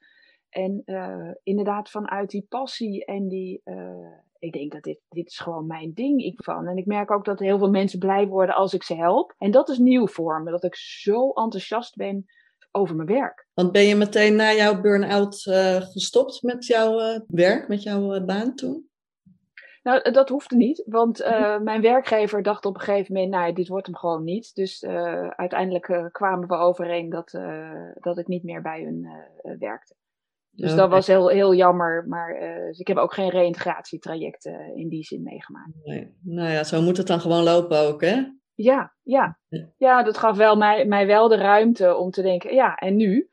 En 0.51 0.83
uh, 0.87 1.31
inderdaad 1.43 1.91
vanuit 1.91 2.31
die 2.31 2.47
passie 2.49 3.05
en 3.05 3.29
die, 3.29 3.61
uh, 3.65 4.13
ik 4.39 4.53
denk 4.53 4.73
dat 4.73 4.83
dit, 4.83 5.01
dit 5.09 5.27
is 5.27 5.39
gewoon 5.39 5.67
mijn 5.67 5.93
ding 5.95 6.23
ik 6.23 6.43
van. 6.43 6.67
En 6.67 6.77
ik 6.77 6.87
merk 6.87 7.11
ook 7.11 7.25
dat 7.25 7.39
heel 7.39 7.59
veel 7.59 7.71
mensen 7.71 7.99
blij 7.99 8.27
worden 8.27 8.55
als 8.55 8.75
ik 8.75 8.83
ze 8.83 8.95
help. 8.95 9.35
En 9.39 9.51
dat 9.51 9.69
is 9.69 9.79
nieuw 9.79 10.07
voor 10.07 10.43
me, 10.43 10.51
dat 10.51 10.65
ik 10.65 10.75
zo 10.77 11.31
enthousiast 11.31 11.97
ben 11.97 12.27
over 12.71 12.97
mijn 12.97 13.09
werk. 13.09 13.47
Want 13.55 13.73
ben 13.73 13.83
je 13.83 13.97
meteen 13.97 14.37
na 14.37 14.53
jouw 14.53 14.81
burn-out 14.81 15.45
uh, 15.45 15.77
gestopt 15.77 16.43
met 16.43 16.67
jouw 16.67 17.01
uh, 17.01 17.21
werk, 17.27 17.69
met 17.69 17.83
jouw 17.83 18.15
uh, 18.15 18.25
baan 18.25 18.55
toen? 18.55 18.89
Nou, 19.83 20.11
dat 20.11 20.29
hoefde 20.29 20.57
niet, 20.57 20.83
want 20.87 21.19
mijn 21.63 21.81
werkgever 21.81 22.43
dacht 22.43 22.65
op 22.65 22.75
een 22.75 22.81
gegeven 22.81 23.15
moment, 23.15 23.33
nou, 23.33 23.53
dit 23.53 23.69
wordt 23.69 23.87
hem 23.87 23.97
gewoon 23.97 24.25
niet. 24.25 24.55
Dus 24.55 24.85
uiteindelijk 25.37 26.09
kwamen 26.13 26.49
we 26.49 26.55
overeen 26.55 27.09
dat, 27.09 27.39
dat 27.95 28.19
ik 28.19 28.27
niet 28.27 28.43
meer 28.43 28.63
bij 28.63 28.83
hun 28.83 29.09
werkte. 29.59 29.95
Dus 30.61 30.75
dat 30.75 30.91
was 30.91 31.07
heel, 31.07 31.29
heel 31.29 31.55
jammer. 31.55 32.05
Maar 32.09 32.43
uh, 32.43 32.67
dus 32.67 32.79
ik 32.79 32.87
heb 32.87 32.97
ook 32.97 33.15
geen 33.15 33.29
reïntegratietraject 33.29 34.47
uh, 34.47 34.77
in 34.77 34.89
die 34.89 35.05
zin 35.05 35.23
meegemaakt. 35.23 35.71
Nee. 35.85 36.17
Nou 36.23 36.51
ja, 36.51 36.65
zo 36.65 36.83
moet 36.83 36.97
het 36.97 37.07
dan 37.07 37.21
gewoon 37.21 37.43
lopen 37.43 37.79
ook, 37.79 38.01
hè? 38.01 38.23
Ja, 38.55 38.95
ja. 39.03 39.39
Ja, 39.77 40.03
dat 40.03 40.19
gaf 40.19 40.37
wel 40.37 40.57
mij, 40.57 40.87
mij 40.87 41.07
wel 41.07 41.29
de 41.29 41.37
ruimte 41.37 41.97
om 41.97 42.11
te 42.11 42.23
denken, 42.23 42.55
ja, 42.55 42.75
en 42.75 42.97
nu? 42.97 43.29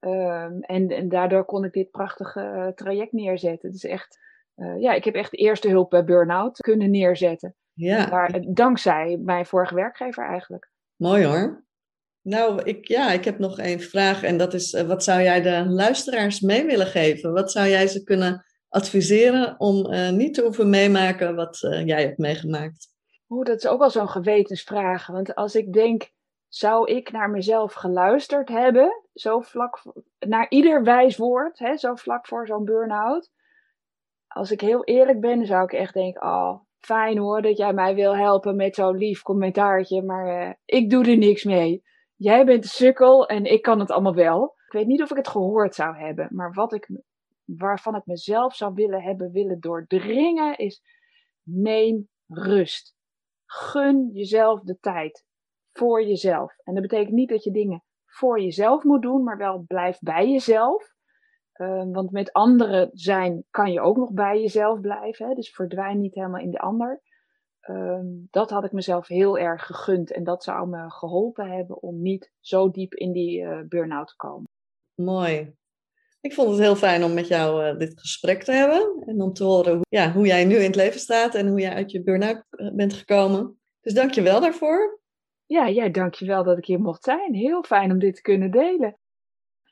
Um, 0.00 0.60
en, 0.60 0.88
en 0.88 1.08
daardoor 1.08 1.44
kon 1.44 1.64
ik 1.64 1.72
dit 1.72 1.90
prachtige 1.90 2.40
uh, 2.40 2.66
traject 2.66 3.12
neerzetten. 3.12 3.68
Het 3.68 3.76
is 3.76 3.84
echt, 3.84 4.18
ja, 4.78 4.92
ik 4.92 5.04
heb 5.04 5.14
echt 5.14 5.36
eerste 5.36 5.68
hulp 5.68 5.90
bij 5.90 6.04
burn-out 6.04 6.56
kunnen 6.56 6.90
neerzetten. 6.90 7.54
Ja. 7.72 8.06
Daar, 8.06 8.44
dankzij 8.52 9.18
mijn 9.22 9.46
vorige 9.46 9.74
werkgever 9.74 10.24
eigenlijk. 10.24 10.70
Mooi 10.96 11.24
hoor. 11.24 11.64
Nou, 12.22 12.62
ik, 12.62 12.88
ja, 12.88 13.10
ik 13.10 13.24
heb 13.24 13.38
nog 13.38 13.58
één 13.58 13.80
vraag 13.80 14.22
en 14.22 14.36
dat 14.36 14.54
is, 14.54 14.82
wat 14.82 15.04
zou 15.04 15.22
jij 15.22 15.42
de 15.42 15.64
luisteraars 15.68 16.40
mee 16.40 16.64
willen 16.64 16.86
geven? 16.86 17.32
Wat 17.32 17.52
zou 17.52 17.68
jij 17.68 17.86
ze 17.86 18.02
kunnen 18.02 18.44
adviseren 18.68 19.54
om 19.58 19.92
uh, 19.92 20.10
niet 20.10 20.34
te 20.34 20.42
hoeven 20.42 20.70
meemaken 20.70 21.34
wat 21.34 21.62
uh, 21.62 21.86
jij 21.86 22.02
hebt 22.02 22.18
meegemaakt? 22.18 22.86
Oeh, 23.28 23.46
dat 23.46 23.56
is 23.56 23.66
ook 23.66 23.78
wel 23.78 23.90
zo'n 23.90 24.08
gewetensvraag. 24.08 25.06
Want 25.06 25.34
als 25.34 25.54
ik 25.54 25.72
denk, 25.72 26.10
zou 26.48 26.92
ik 26.92 27.12
naar 27.12 27.30
mezelf 27.30 27.72
geluisterd 27.72 28.48
hebben, 28.48 29.02
zo 29.14 29.40
vlak 29.40 29.82
naar 30.18 30.46
ieder 30.48 30.82
wijs 30.82 31.16
woord, 31.16 31.58
hè, 31.58 31.76
zo 31.76 31.94
vlak 31.94 32.26
voor 32.26 32.46
zo'n 32.46 32.64
burn-out. 32.64 33.30
Als 34.26 34.50
ik 34.50 34.60
heel 34.60 34.84
eerlijk 34.84 35.20
ben, 35.20 35.46
zou 35.46 35.64
ik 35.64 35.72
echt 35.72 35.94
denken, 35.94 36.22
oh, 36.22 36.60
fijn 36.78 37.18
hoor 37.18 37.42
dat 37.42 37.56
jij 37.56 37.72
mij 37.72 37.94
wil 37.94 38.16
helpen 38.16 38.56
met 38.56 38.74
zo'n 38.74 38.96
lief 38.96 39.22
commentaartje, 39.22 40.02
maar 40.02 40.58
ik 40.64 40.90
doe 40.90 41.04
er 41.04 41.16
niks 41.16 41.44
mee 41.44 41.82
jij 42.18 42.44
bent 42.44 42.62
de 42.62 42.68
sukkel 42.68 43.26
en 43.26 43.44
ik 43.44 43.62
kan 43.62 43.80
het 43.80 43.90
allemaal 43.90 44.14
wel. 44.14 44.54
Ik 44.66 44.72
weet 44.72 44.86
niet 44.86 45.02
of 45.02 45.10
ik 45.10 45.16
het 45.16 45.28
gehoord 45.28 45.74
zou 45.74 45.96
hebben, 45.96 46.28
maar 46.30 46.52
wat 46.52 46.72
ik, 46.72 46.90
waarvan 47.44 47.94
ik 47.94 48.06
mezelf 48.06 48.54
zou 48.54 48.74
willen 48.74 49.02
hebben, 49.02 49.30
willen 49.30 49.60
doordringen, 49.60 50.58
is 50.58 50.82
neem 51.42 52.08
rust. 52.26 52.96
Gun 53.46 54.10
jezelf 54.12 54.60
de 54.60 54.78
tijd 54.78 55.24
voor 55.72 56.02
jezelf. 56.02 56.58
En 56.64 56.74
dat 56.74 56.82
betekent 56.82 57.14
niet 57.14 57.28
dat 57.28 57.44
je 57.44 57.50
dingen 57.50 57.82
voor 58.06 58.40
jezelf 58.40 58.84
moet 58.84 59.02
doen, 59.02 59.22
maar 59.22 59.36
wel 59.36 59.64
blijf 59.66 59.98
bij 59.98 60.30
jezelf. 60.30 60.96
Uh, 61.54 61.84
want 61.92 62.10
met 62.10 62.32
anderen 62.32 62.90
zijn 62.92 63.44
kan 63.50 63.72
je 63.72 63.80
ook 63.80 63.96
nog 63.96 64.12
bij 64.12 64.40
jezelf 64.40 64.80
blijven. 64.80 65.28
Hè? 65.28 65.34
Dus 65.34 65.50
verdwijn 65.50 66.00
niet 66.00 66.14
helemaal 66.14 66.40
in 66.40 66.50
de 66.50 66.58
ander. 66.58 67.02
Um, 67.70 68.28
dat 68.30 68.50
had 68.50 68.64
ik 68.64 68.72
mezelf 68.72 69.06
heel 69.06 69.38
erg 69.38 69.66
gegund. 69.66 70.12
En 70.12 70.24
dat 70.24 70.44
zou 70.44 70.68
me 70.68 70.90
geholpen 70.90 71.50
hebben 71.50 71.82
om 71.82 72.02
niet 72.02 72.32
zo 72.40 72.70
diep 72.70 72.94
in 72.94 73.12
die 73.12 73.40
uh, 73.40 73.60
burn-out 73.68 74.08
te 74.08 74.16
komen. 74.16 74.48
Mooi. 74.94 75.56
Ik 76.20 76.34
vond 76.34 76.50
het 76.50 76.58
heel 76.58 76.76
fijn 76.76 77.04
om 77.04 77.14
met 77.14 77.28
jou 77.28 77.66
uh, 77.66 77.78
dit 77.78 78.00
gesprek 78.00 78.42
te 78.42 78.52
hebben. 78.52 79.02
En 79.06 79.20
om 79.20 79.32
te 79.32 79.44
horen 79.44 79.74
hoe, 79.74 79.84
ja, 79.88 80.12
hoe 80.12 80.26
jij 80.26 80.44
nu 80.44 80.54
in 80.54 80.62
het 80.66 80.76
leven 80.76 81.00
staat 81.00 81.34
en 81.34 81.48
hoe 81.48 81.60
jij 81.60 81.74
uit 81.74 81.90
je 81.90 82.02
burn-out 82.02 82.44
eh, 82.50 82.74
bent 82.74 82.92
gekomen. 82.92 83.60
Dus 83.80 83.94
dank 83.94 84.12
je 84.12 84.22
wel 84.22 84.40
daarvoor. 84.40 85.00
Ja, 85.46 85.68
jij 85.68 85.90
dank 85.90 86.14
je 86.14 86.26
wel 86.26 86.44
dat 86.44 86.58
ik 86.58 86.64
hier 86.64 86.80
mocht 86.80 87.04
zijn. 87.04 87.34
Heel 87.34 87.62
fijn 87.62 87.92
om 87.92 87.98
dit 87.98 88.14
te 88.14 88.22
kunnen 88.22 88.50
delen. 88.50 88.98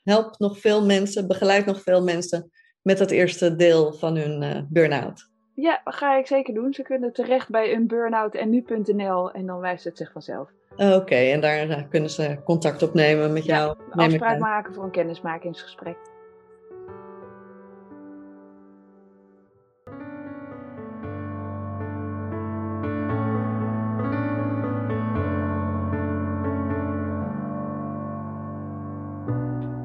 Help 0.03 0.39
nog 0.39 0.59
veel 0.59 0.85
mensen, 0.85 1.27
begeleid 1.27 1.67
nog 1.67 1.83
veel 1.83 2.03
mensen 2.03 2.51
met 2.83 2.99
dat 2.99 3.11
eerste 3.11 3.57
deel 3.57 3.93
van 3.93 4.17
hun 4.17 4.43
uh, 4.43 4.63
burn-out. 4.69 5.31
Ja, 5.57 5.81
dat 5.85 5.95
ga 5.95 6.16
ik 6.16 6.27
zeker 6.27 6.55
doen. 6.55 6.75
Ze 6.75 6.83
kunnen 6.83 7.12
terecht 7.12 7.51
bij 7.51 7.75
unburnoutennu.nl 7.75 9.33
en 9.33 9.47
dan 9.47 9.61
wijst 9.61 9.85
het 9.85 9.97
zich 9.97 10.12
vanzelf. 10.12 10.51
Oké, 10.71 10.95
okay, 10.95 11.33
en 11.33 11.40
daar 11.40 11.66
uh, 11.66 11.79
kunnen 11.88 12.11
ze 12.11 12.38
contact 12.45 12.83
opnemen 12.83 13.33
met 13.33 13.45
ja, 13.45 13.57
jou. 13.57 13.77
Neem 13.92 14.07
afspraak 14.07 14.38
maken 14.38 14.75
voor 14.75 14.85
een 14.85 14.90
kennismakingsgesprek. 14.90 15.97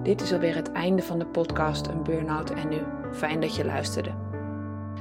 Dit 0.04 0.22
is 0.22 0.34
alweer 0.34 0.56
het 0.56 0.72
einde 0.72 1.02
van 1.02 1.20
de 1.20 1.26
podcast 1.26 1.88
Een 1.88 2.04
Burnout 2.04 2.50
en 2.50 2.70
Nu. 2.70 2.82
Fijn 3.12 3.42
dat 3.42 3.56
je 3.56 3.66
luisterde. 3.66 4.31